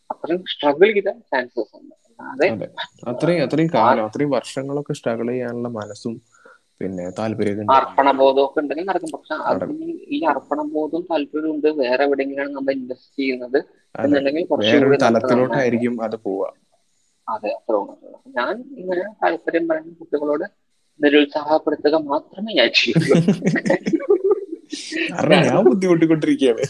[0.10, 1.96] അത്രയും സ്ട്രഗിൾ ചെയ്ത ചാൻസസ് ഉണ്ട്.
[3.12, 6.14] അത്രയും അത്രയും കാലം അത്രയും വർഷങ്ങളൊക്കെ സ്ട്രഗിൾ ചെയ്യാനുള്ള മനസ്സും
[6.82, 7.06] പിന്നെ
[7.70, 9.12] താല്പര്യമൊക്കെ ഉണ്ടെങ്കിൽ നടക്കും.
[9.16, 11.70] പക്ഷെ അതിന് ഈ അർപ്പണബോധവും താല്പര്യവും ഉണ്ട്.
[11.82, 13.60] വേറെ എവിടെയെങ്കിലാണ് നമ്മൾ ഇൻവെസ്റ്റ് ചെയ്യുന്നത്
[13.96, 16.48] എന്നുണ്ടെങ്കിൽ കുറച്ചുകൂടി തലത്തിലോട്ടായിരിക്കും അത് പോവുക.
[17.28, 17.52] അതെ.
[18.38, 20.46] ഞാൻ ഇങ്ങനെ താല്പര്യം പറയുന്ന കുട്ടികളോട്
[21.00, 23.18] നിരുത്സാഹപ്പെടുത്തുക മാത്രമേ ഞാൻ ചെയ്യൂ
[25.10, 26.66] കാരണം ഞാൻ ബുദ്ധിമുട്ടിക്കൊണ്ടിരിക്കുകയാണ്.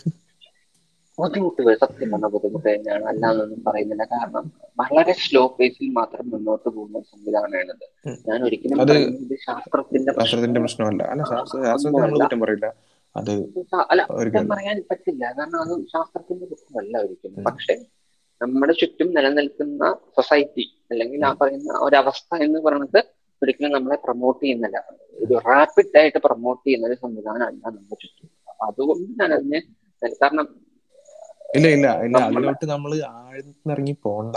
[1.18, 4.46] ബുദ്ധിമുട്ടുകൾ സത്യം പറഞ്ഞ ബുദ്ധിമുട്ട് തന്നെയാണ് അല്ലാന്നൊന്നും പറയുന്നില്ല കാരണം
[4.82, 7.86] വളരെ സ്ലോ പേസിൽ മാത്രം മുന്നോട്ട് പോകുന്ന ഒരു സംവിധാനമാണിത്.
[8.30, 8.78] ഞാൻ ഒരിക്കലും
[9.48, 11.04] ശാസ്ത്രത്തിന്റെ പ്രശ്നമല്ല.
[13.16, 13.32] അത്
[13.92, 15.24] അല്ല കുറ്റം പറയാൻ പറ്റില്ല.
[15.38, 17.44] കാരണം അത് ശാസ്ത്രത്തിന്റെ പ്രശ്നമല്ല ഒരിക്കലും.
[17.44, 17.76] പക്ഷെ
[18.42, 19.84] നമ്മുടെ ചുറ്റും നിലനിൽക്കുന്ന
[20.18, 23.00] സൊസൈറ്റി അല്ലെങ്കിൽ ആ പറയുന്ന ഒരവസ്ഥ എന്ന് പറയുന്നത്
[23.42, 24.78] ഒരിക്കലും നമ്മളെ പ്രൊമോട്ട് ചെയ്യുന്നില്ല.
[25.14, 28.30] ഒരു റാപ്പിഡ് ആയിട്ട് പ്രൊമോട്ട് ചെയ്യുന്ന ഒരു സംവിധാനം അല്ല നമ്മുടെ ചുറ്റും.
[28.68, 29.60] അതുകൊണ്ട് ഞാൻ അതിനെ
[30.22, 30.48] കാരണം
[31.58, 32.18] ഇല്ല ഇല്ല ഇല്ല.
[32.28, 34.36] അതിലോട്ട് നമ്മൾ ആഴ്ന്നിറങ്ങി പോണ്ട.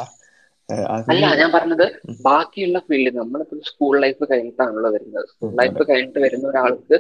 [1.09, 1.87] അല്ല ഞാൻ പറഞ്ഞത്
[2.27, 5.27] ബാക്കിയുള്ള ഫീൽഡ് നമ്മളിപ്പോൾ സ്കൂൾ ലൈഫ് കഴിഞ്ഞിട്ടാണല്ലോ വരുന്നത്.
[5.33, 6.97] സ്കൂൾ ലൈഫ് കഴിഞ്ഞിട്ട് വരുന്ന ഒരാൾക്ക്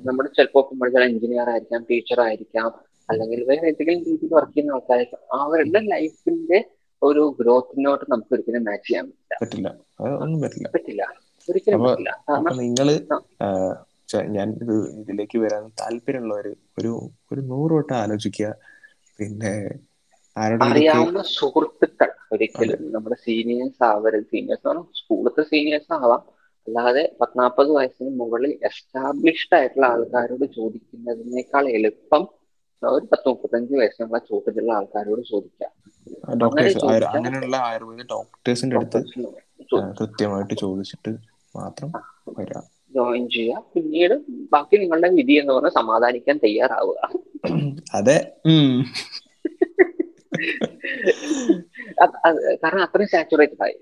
[0.00, 2.68] നമ്മൾ ചിലപ്പോൾ പഠിച്ചാൽ എഞ്ചിനീയർ ആയിരിക്കാം ടീച്ചർ ആയിരിക്കാം
[3.08, 5.22] അല്ലെങ്കിൽ വേറെ ഏതെങ്കിലും രീതിയിൽ വർക്ക് ചെയ്യുന്ന ആൾക്കാരായിരിക്കാം.
[5.40, 6.58] അവരുടെ ലൈഫിന്റെ
[7.02, 9.34] ഒരു ഗ്രോത്തിനോട്ട് നമുക്ക് ഒരിക്കലും മാച്ച് ചെയ്യാൻ പറ്റില്ല.
[9.42, 9.68] പറ്റില്ല.
[10.36, 10.68] പറ്റില്ല.
[10.74, 11.02] പറ്റില്ല.
[11.48, 12.10] ഒരിക്കലും പറ്റില്ല.
[12.60, 12.88] നിങ്ങൾ
[14.36, 16.92] ഞാൻ ഇത് ഇതിലേക്ക് വരാൻ താല്പര്യമുള്ളവര് ഒരു
[17.32, 18.48] ഒരു നൂറ് വട്ടം ആലോചിക്കുക.
[19.18, 19.54] പിന്നെ
[20.60, 24.24] അറിയാവുന്ന സുഹൃത്തുക്കൾ ഒരിക്കലും നമ്മുടെ സീനിയേഴ്സ് ആവരുത്.
[24.24, 24.68] സീനിയേഴ്സ്
[25.00, 26.22] സ്കൂളത്തെ സീനിയേഴ്സ് ആവാം.
[26.66, 32.22] അല്ലാതെ പത്നാൽപ്പത് വയസ്സിന് മുകളിൽ എസ്റ്റാബ്ലിഷ്ഡ് ആയിട്ടുള്ള ആൾക്കാരോട് ചോദിക്കുന്നതിനേക്കാൾ എളുപ്പം
[32.82, 35.72] ഒരു പത്ത് മുപ്പത്തഞ്ച് വയസ്സിനുള്ള ചോദ്യത്തിലുള്ള ആൾക്കാരോട് ചോദിക്കാം.
[36.46, 36.70] അങ്ങനെ
[37.12, 39.00] അങ്ങനെയുള്ള ആയുർവേദ ഡോക്ടേഴ്സിന്റെ അടുത്ത്
[40.00, 41.12] കൃത്യമായിട്ട് ചോദിച്ചിട്ട്
[41.54, 41.90] മാത്രം
[42.38, 42.64] വരാം.
[42.94, 43.64] ജോയിൻ ചെയ്യുക.
[43.74, 44.14] പിന്നീട്
[44.52, 47.00] ബാക്കി നിങ്ങളുടെ വിധി എന്ന് പറഞ്ഞാൽ സമാധാനിക്കാൻ തയ്യാറാവുക.
[47.94, 48.18] അതെ.
[52.62, 53.76] കാരണം അത്രയും സാച്ചുറേറ്റഡ് ആയി.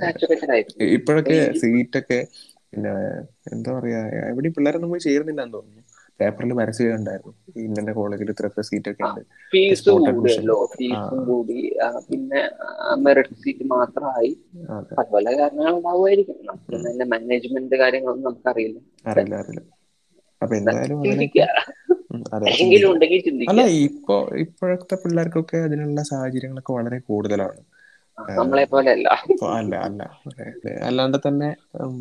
[0.00, 0.64] സാച്ചുറേറ്റഡ് ആയി.
[0.80, 2.20] ഇപ്പോഴൊക്കെ സീറ്റൊക്കെ
[2.72, 2.90] പിന്നെ
[3.52, 5.82] എന്താ പറയാ എവിടെയും പിള്ളേരൊന്നും പോയി ചേരുന്നില്ല എന്ന് തോന്നുന്നു.
[6.20, 9.22] പേപ്പറിൽ പരസ്യമുണ്ടായിരുന്നു ഇന്നെ കോളേജിൽ ഇത്ര സീറ്റ് സീറ്റൊക്കെ ഉണ്ട്.
[9.52, 11.58] ഫീസ് കൂടിയല്ലോ ഫീസും കൂടി.
[12.08, 12.40] പിന്നെ
[13.04, 14.32] മെറിറ്റ് സീറ്റ് മാത്രമായി.
[14.70, 18.78] അതുപോലെ പല പല കാരണങ്ങൾ ഉണ്ടാവുമായിരിക്കും നമുക്ക് അതിന്റെ മാനേജ്മെന്റ് കാര്യങ്ങളൊന്നും നമുക്കറിയില്ല.
[19.06, 19.62] അറിയില്ല അറിയില്ല.
[20.42, 20.98] അപ്പൊ എന്തായാലും
[23.50, 24.14] അല്ല ഇപ്പൊ
[24.44, 27.60] ഇപ്പോഴത്തെ പിള്ളേർക്കൊക്കെ അതിനുള്ള സാഹചര്യങ്ങളൊക്കെ വളരെ കൂടുതലാണ്.
[28.18, 29.08] നമ്മളെ പോലെ അല്ല
[29.56, 29.74] അല്ല.
[29.84, 30.02] അല്ല.
[30.86, 31.48] അല്ലാണ്ട് തന്നെ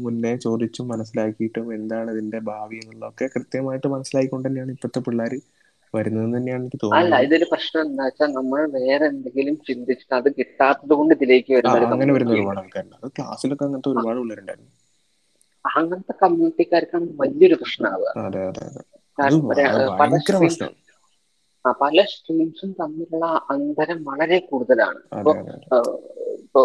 [0.03, 5.33] മുന്നേ ചോദിച്ചും മനസ്സിലാക്കിയിട്ടും എന്താണ് ഇതിന്റെ ഭാവി എന്നുള്ളതൊക്കെ കൃത്യമായിട്ട് മനസ്സിലാക്കിക്കൊണ്ട് തന്നെയാണ് ഇപ്പോഴത്തെ പിള്ളേർ
[5.93, 7.01] വരുന്നതെന്ന് തന്നെയാണ് എനിക്ക് തോന്നുന്നത്.
[7.01, 12.13] അല്ല ഇതൊരു പ്രശ്നം എന്താ വെച്ചാൽ നമ്മൾ വേറെ എന്തെങ്കിലും ചിന്തിച്ചിട്ട് അത് കിട്ടാത്തത് കൊണ്ട് ഇതിലേക്ക് വരുന്നത് അങ്ങനെ
[12.15, 12.97] വരുന്ന ഒരുപാട് ആൾക്കാരുണ്ട്.
[12.99, 14.71] അത് ക്ലാസ്സിലൊക്കെ അങ്ങനത്തെ ഒരുപാട് പിള്ളേരുണ്ടായിരുന്നു.
[15.65, 18.83] അങ്ങനത്തെ കമ്മ്യൂണിറ്റിക്കാർക്കാണ് വലിയൊരു പ്രശ്നമാവുക അതെ അതെ അതെ.
[19.91, 20.73] ഭയങ്കര പ്രശ്നം.
[21.81, 24.99] പല സ്ട്രീംസും തമ്മിലുള്ള അന്തരം വളരെ കൂടുതലാണ്.
[26.43, 26.61] ഇപ്പൊ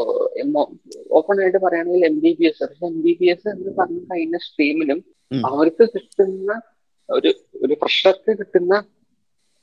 [1.10, 4.36] ഓപ്പൺ ആയിട്ട് പറയുകയാണെങ്കിൽ എം ബി ബി എസ് പക്ഷെ എം ബി ബി എസ് എന്ന് പറഞ്ഞ കഴിഞ്ഞ
[4.36, 5.00] സ്ട്രീമിലും.
[5.30, 6.60] അവർക്ക് കിട്ടുന്ന
[7.08, 7.30] ഒരു
[7.62, 8.74] ഒരു പ്രഷർക്ക് കിട്ടുന്ന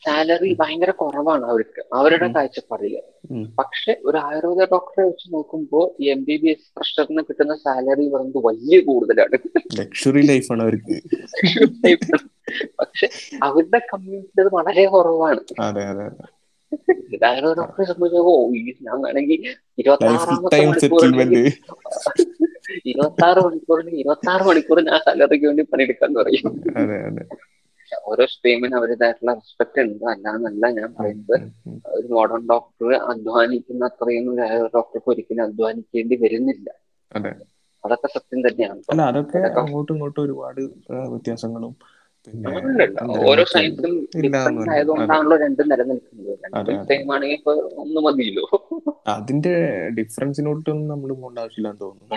[0.06, 2.28] സാലറി ഭയങ്കര കുറവാണ് അവർക്ക് അവരുടെ.
[2.36, 2.94] കാഴ്ചപ്പാടിൽ
[3.60, 8.78] പക്ഷെ ഒരു ആയുർവേദ ഡോക്ടറെ വെച്ച് നോക്കുമ്പോൾ എം ബി ബി എസ് പ്രഷറിന് കിട്ടുന്ന സാലറി പറയുന്നത് വലിയ
[8.90, 9.38] കൂടുതലാണ്.
[9.80, 10.98] ലക്ഷറി ലൈഫാണ് അവർക്ക്.
[12.80, 13.08] പക്ഷെ
[13.48, 15.42] അവരുടെ കമ്മ്യൂണിറ്റി അത് വളരെ കുറവാണ്.
[17.30, 18.22] ആയുർവേദ ഡോക്ടറെ സംബന്ധിച്ച്
[18.88, 19.42] വേണമെങ്കിൽ
[19.82, 20.58] ഇരുപത്തി ആറാമത്തെ
[22.92, 26.48] ഇരുപത്തി ആറ് മണിക്കൂറിന് ഇരുപത്തി ആറ് മണിക്കൂറിന് ആ സാലറിക്ക് വേണ്ടി പണിയെടുക്കാന്ന് പറയും.
[28.06, 30.06] ഓരോ സ്ട്രീമിന് അവരുടേതായിട്ടുള്ള റെസ്പെക്ട് ഉണ്ട്.
[30.06, 31.36] അല്ലാന്നല്ല ഞാൻ പറയുന്നത്.
[31.86, 34.26] ഒരു മോഡേൺ ഡോക്ടർ അധ്വാനിക്കുന്ന അത്രയും
[34.76, 36.68] ഡോക്ടർക്ക് ഒരിക്കലും അധ്വാനിക്കേണ്ടി വരുന്നില്ല.
[37.12, 37.32] അതെ.
[37.84, 38.82] അതൊക്കെ സത്യം തന്നെയാണ്.
[38.92, 40.62] അല്ല അതൊക്കെ അങ്ങോട്ടും ഇങ്ങോട്ടും ഒരുപാട്
[41.10, 41.74] വ്യത്യാസങ്ങളും
[42.28, 42.54] പിന്നെ
[43.22, 43.94] ഓരോ സയൻസും
[44.50, 44.72] അതെ.
[44.72, 46.34] ആയതുകൊണ്ടാണല്ലോ രണ്ടും നിലനിൽക്കുന്നത്.
[47.12, 48.46] ആണെങ്കിൽ ഇപ്പൊ ഒന്ന് മതിയല്ലോ.
[49.08, 49.54] അതിന്റെ
[49.98, 52.16] ഡിഫറൻസിനോട്ടൊന്നും നമ്മൾ പോകേണ്ട ആവശ്യമില്ലാന്ന് തോന്നുന്നു.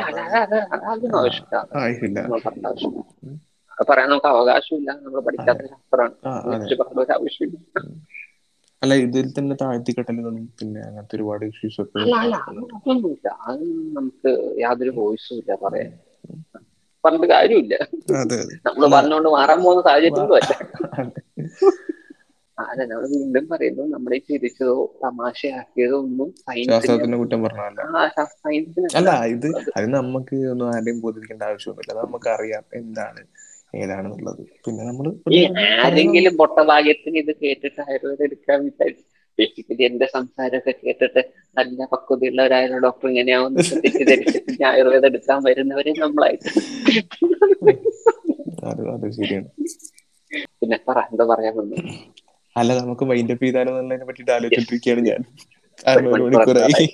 [1.76, 2.20] ആവശ്യമില്ല.
[3.80, 4.90] പറയാൻ നമുക്ക് അവകാശമില്ല.
[5.02, 6.14] നമ്മൾ പഠിക്കാത്ത ശാസ്ത്രമാണ്.
[7.16, 7.58] ആവശ്യമില്ല.
[8.82, 12.04] അല്ല ഇതിൽ തന്നെ താഴ്ത്തിക്കെട്ടലുകളും പിന്നെ അങ്ങനത്തെ ഒരുപാട് ഇഷ്യൂസ് ഒക്കെ
[12.72, 13.28] അതൊന്നുമില്ല.
[13.48, 13.64] അത്
[13.96, 14.30] നമുക്ക്
[14.62, 15.90] യാതൊരു വോയിസും ഇല്ല പറയാൻ.
[17.04, 17.74] പറഞ്ഞിട്ട് കാര്യമില്ല.
[18.66, 20.54] നമ്മൾ പറഞ്ഞുകൊണ്ട് മാറാൻ പോകുന്ന സാഹചര്യത്തിലും അല്ല.
[20.98, 21.22] അതെ.
[22.58, 26.28] അതെ നമ്മൾ വീണ്ടും പറയുന്നു നമ്മളെ ചിരിച്ചതോ തമാശയാക്കിയതോ ഒന്നും
[26.64, 27.82] ശാസ്ത്രത്തിന്റെ കുറ്റം പറഞ്ഞല്ല
[28.98, 31.92] അല്ല ഇത് അത് നമുക്ക് ഒന്നും ആരെയും ബോധിപ്പിക്കേണ്ട ആവശ്യമൊന്നുമില്ല.
[31.94, 33.22] അത് നമുക്ക് അറിയാം എന്താണ്.
[33.74, 35.06] ഏതാണെന്നുള്ളത് പിന്നെ നമ്മൾ
[35.80, 39.04] ആരെങ്കിലും പൊട്ടഭാഗ്യത്തിന് ഇത് കേട്ടിട്ട് ആയുർവേദം എടുക്കാൻ വിചാരിച്ചു
[39.38, 41.20] ബേസിക്കലി എന്റെ സംസാരമൊക്കെ കേട്ടിട്ട്
[41.56, 43.08] നല്ല പക്വതയുള്ള ഒരാളുടെ ഡോക്ടർ
[43.78, 46.48] തെറ്റിദ്ധരിച്ചിട്ട് ഇനി ആയുർവേദം എടുക്കാൻ വരുന്നവരെ നമ്മളായിട്ട്
[48.70, 49.46] അത് അത് ശരിയാണ്.
[50.60, 51.76] പിന്നെ പറ എന്താ പറയാൻ വന്നു?
[52.56, 55.20] അല്ല നമുക്ക് മൈൻഡ് അപ്പ് ചെയ്താലോ എന്നതിനെ പറ്റിട്ട് ആലോചിച്ചിട്ടിരിക്കുകയാണ് ഞാൻ.
[56.14, 56.86] മണിക്കൂറായി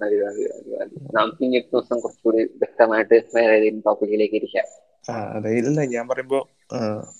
[0.00, 0.96] മതി, മതി, മതി, മതി.
[1.14, 4.66] നമുക്ക് ഇനി ഒരു ദിവസം കുറച്ചുകൂടി വ്യക്തമായിട്ട് വേറെ ഏതെങ്കിലും ടോപ്പിക്കിലേക്ക് ഇരിക്കാം.
[5.10, 6.38] ആ അതായത് ഞാൻ പറയുമ്പോ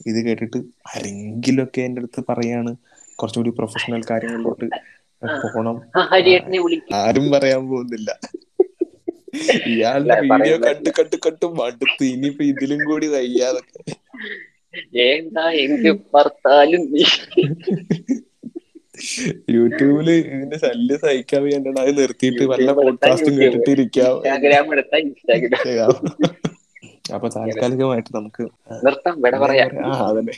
[0.06, 0.58] ഇത് കേട്ടിട്ട്
[0.92, 2.72] ആരെങ്കിലും ഒക്കെ എന്റെ അടുത്ത് പറയാണ്
[3.16, 4.66] കുറച്ചുകൂടി പ്രൊഫഷണൽ കാര്യങ്ങളിലോട്ട്
[5.54, 5.76] പോണം.
[6.64, 6.94] വിളിക്കും.
[6.96, 8.10] ആരും പറയാൻ പോകുന്നില്ല.
[9.70, 13.80] ഇയാളുടെ വീഡിയോ കണ്ട് കണ്ട് കണ്ട് മടുത്ത് ഇനിയിപ്പോ ഇതിലും കൂടി വയ്യാതൊക്കെ.
[15.08, 17.04] എന്താ എനിക്ക് ഭർത്താലും നീ?
[19.51, 24.12] യൂട്യൂബിൽ ഇതിന്റെ ശല്യം സഹിക്കാൻ വേണ്ടി അത് നിർത്തിയിട്ട് വല്ല എടുത്താൽ പോഡ്കാസ്റ്റും കേട്ടിട്ടിരിക്കാം.
[27.14, 28.42] അപ്പൊ താൽക്കാലികമായിട്ട് നമുക്ക്
[28.86, 29.22] നിർത്താം.
[29.22, 29.92] വിട പറയാം.
[30.07, 30.32] അതന്നെ.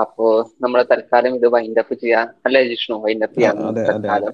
[0.00, 2.28] അപ്പോ നമ്മളെ തൽക്കാലം ഇത് വൈൻഡ് അപ്പ് ചെയ്യാം.
[2.46, 2.96] അല്ലെ ജിഷ്ണു?
[2.96, 4.28] വൈൻഡ് അപ്പ് ആ, ചെയ്യാം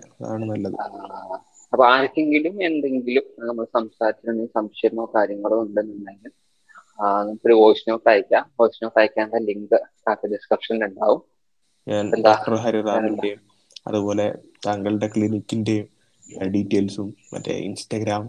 [1.73, 6.31] അപ്പൊ ആർക്കെങ്കിലും എന്തെങ്കിലും നമ്മൾ സംസാരിച്ചിട്ടുണ്ടെങ്കിൽ സംശയമോ കാര്യങ്ങളോ ഉണ്ടെന്നുണ്ടെങ്കിൽ
[7.01, 8.51] നമുക്കൊരു വോയിസ് നോട്ട് അയക്കാം.
[8.61, 9.81] വോയിസ് നോട്ട് അയക്കാനുള്ള ലിങ്ക്
[10.27, 11.23] ഡിസ്ക്രിപ്ഷനിൽ ഉണ്ടാവും.
[11.89, 12.11] ഞാൻ?
[12.11, 13.50] ഡോക്ടർ ഹരിറാമിന്റെയും
[13.87, 14.27] അതുപോലെ
[14.67, 15.77] താങ്കളുടെ ക്ലിനിക്കിന്റെ
[16.53, 18.25] ഡീറ്റെയിൽസും മറ്റേ ഇൻസ്റ്റാഗ്രാം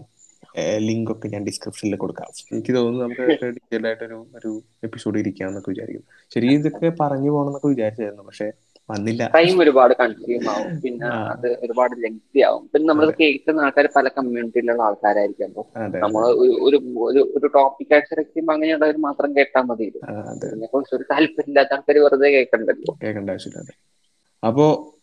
[0.84, 2.30] ലിങ്ക് ഒക്കെ ഞാൻ ഡിസ്ക്രിപ്ഷനിൽ കൊടുക്കാം.
[2.50, 3.26] എനിക്ക് തോന്നുന്നു നമുക്ക്
[3.56, 4.50] ഡീറ്റെയിൽ ആയിട്ടൊരു ഒരു
[4.86, 8.48] എപ്പിസോഡ് ഇരിക്കാന്നൊക്കെ വിചാരിക്കും ശരി ഇതൊക്കെ പറഞ്ഞു പോകണമെന്നൊക്കെ വിചാരിച്ചായിരുന്നു പക്ഷെ
[8.88, 9.22] വന്നില്ല.
[9.34, 10.70] ടൈം ഒരുപാട് കൺസ്യൂം ആവും.
[10.82, 12.64] പിന്നെ അത് ഒരുപാട് ലെങ്തി ആവും.
[12.72, 15.62] പിന്നെ നമ്മൾ കേൾക്കുന്ന ആൾക്കാർ പല കമ്മ്യൂണിറ്റിയിലുള്ള ആൾക്കാരായിരിക്കും അപ്പൊ
[16.04, 16.22] നമ്മൾ
[16.66, 16.78] ഒരു
[17.36, 22.30] ഒരു ടോപ്പിക് ആയിട്ട് സെലക്ട് ചെയ്യുമ്പോൾ അങ്ങനെയുള്ളവർ മാത്രം കേട്ടാൽ മതി ഇതിനെ കുറിച്ച് ഒരു താല്പര്യമില്ലാത്ത ആൾക്കാർ വെറുതെ
[22.36, 22.94] കേൾക്കണ്ടല്ലോ.
[23.02, 23.72] കേൾക്കേണ്ട ആവശ്യമില്ല
[24.46, 24.96] അപ്പോ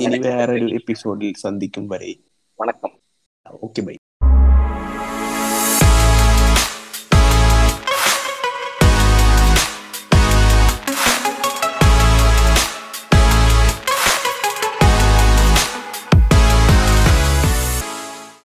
[0.00, 2.14] ഇനി വേറൊരു എപ്പിസോഡിൽ സന്ധിക്കും വരെ.
[2.60, 2.90] വണക്കം.
[3.62, 3.96] Okay bye.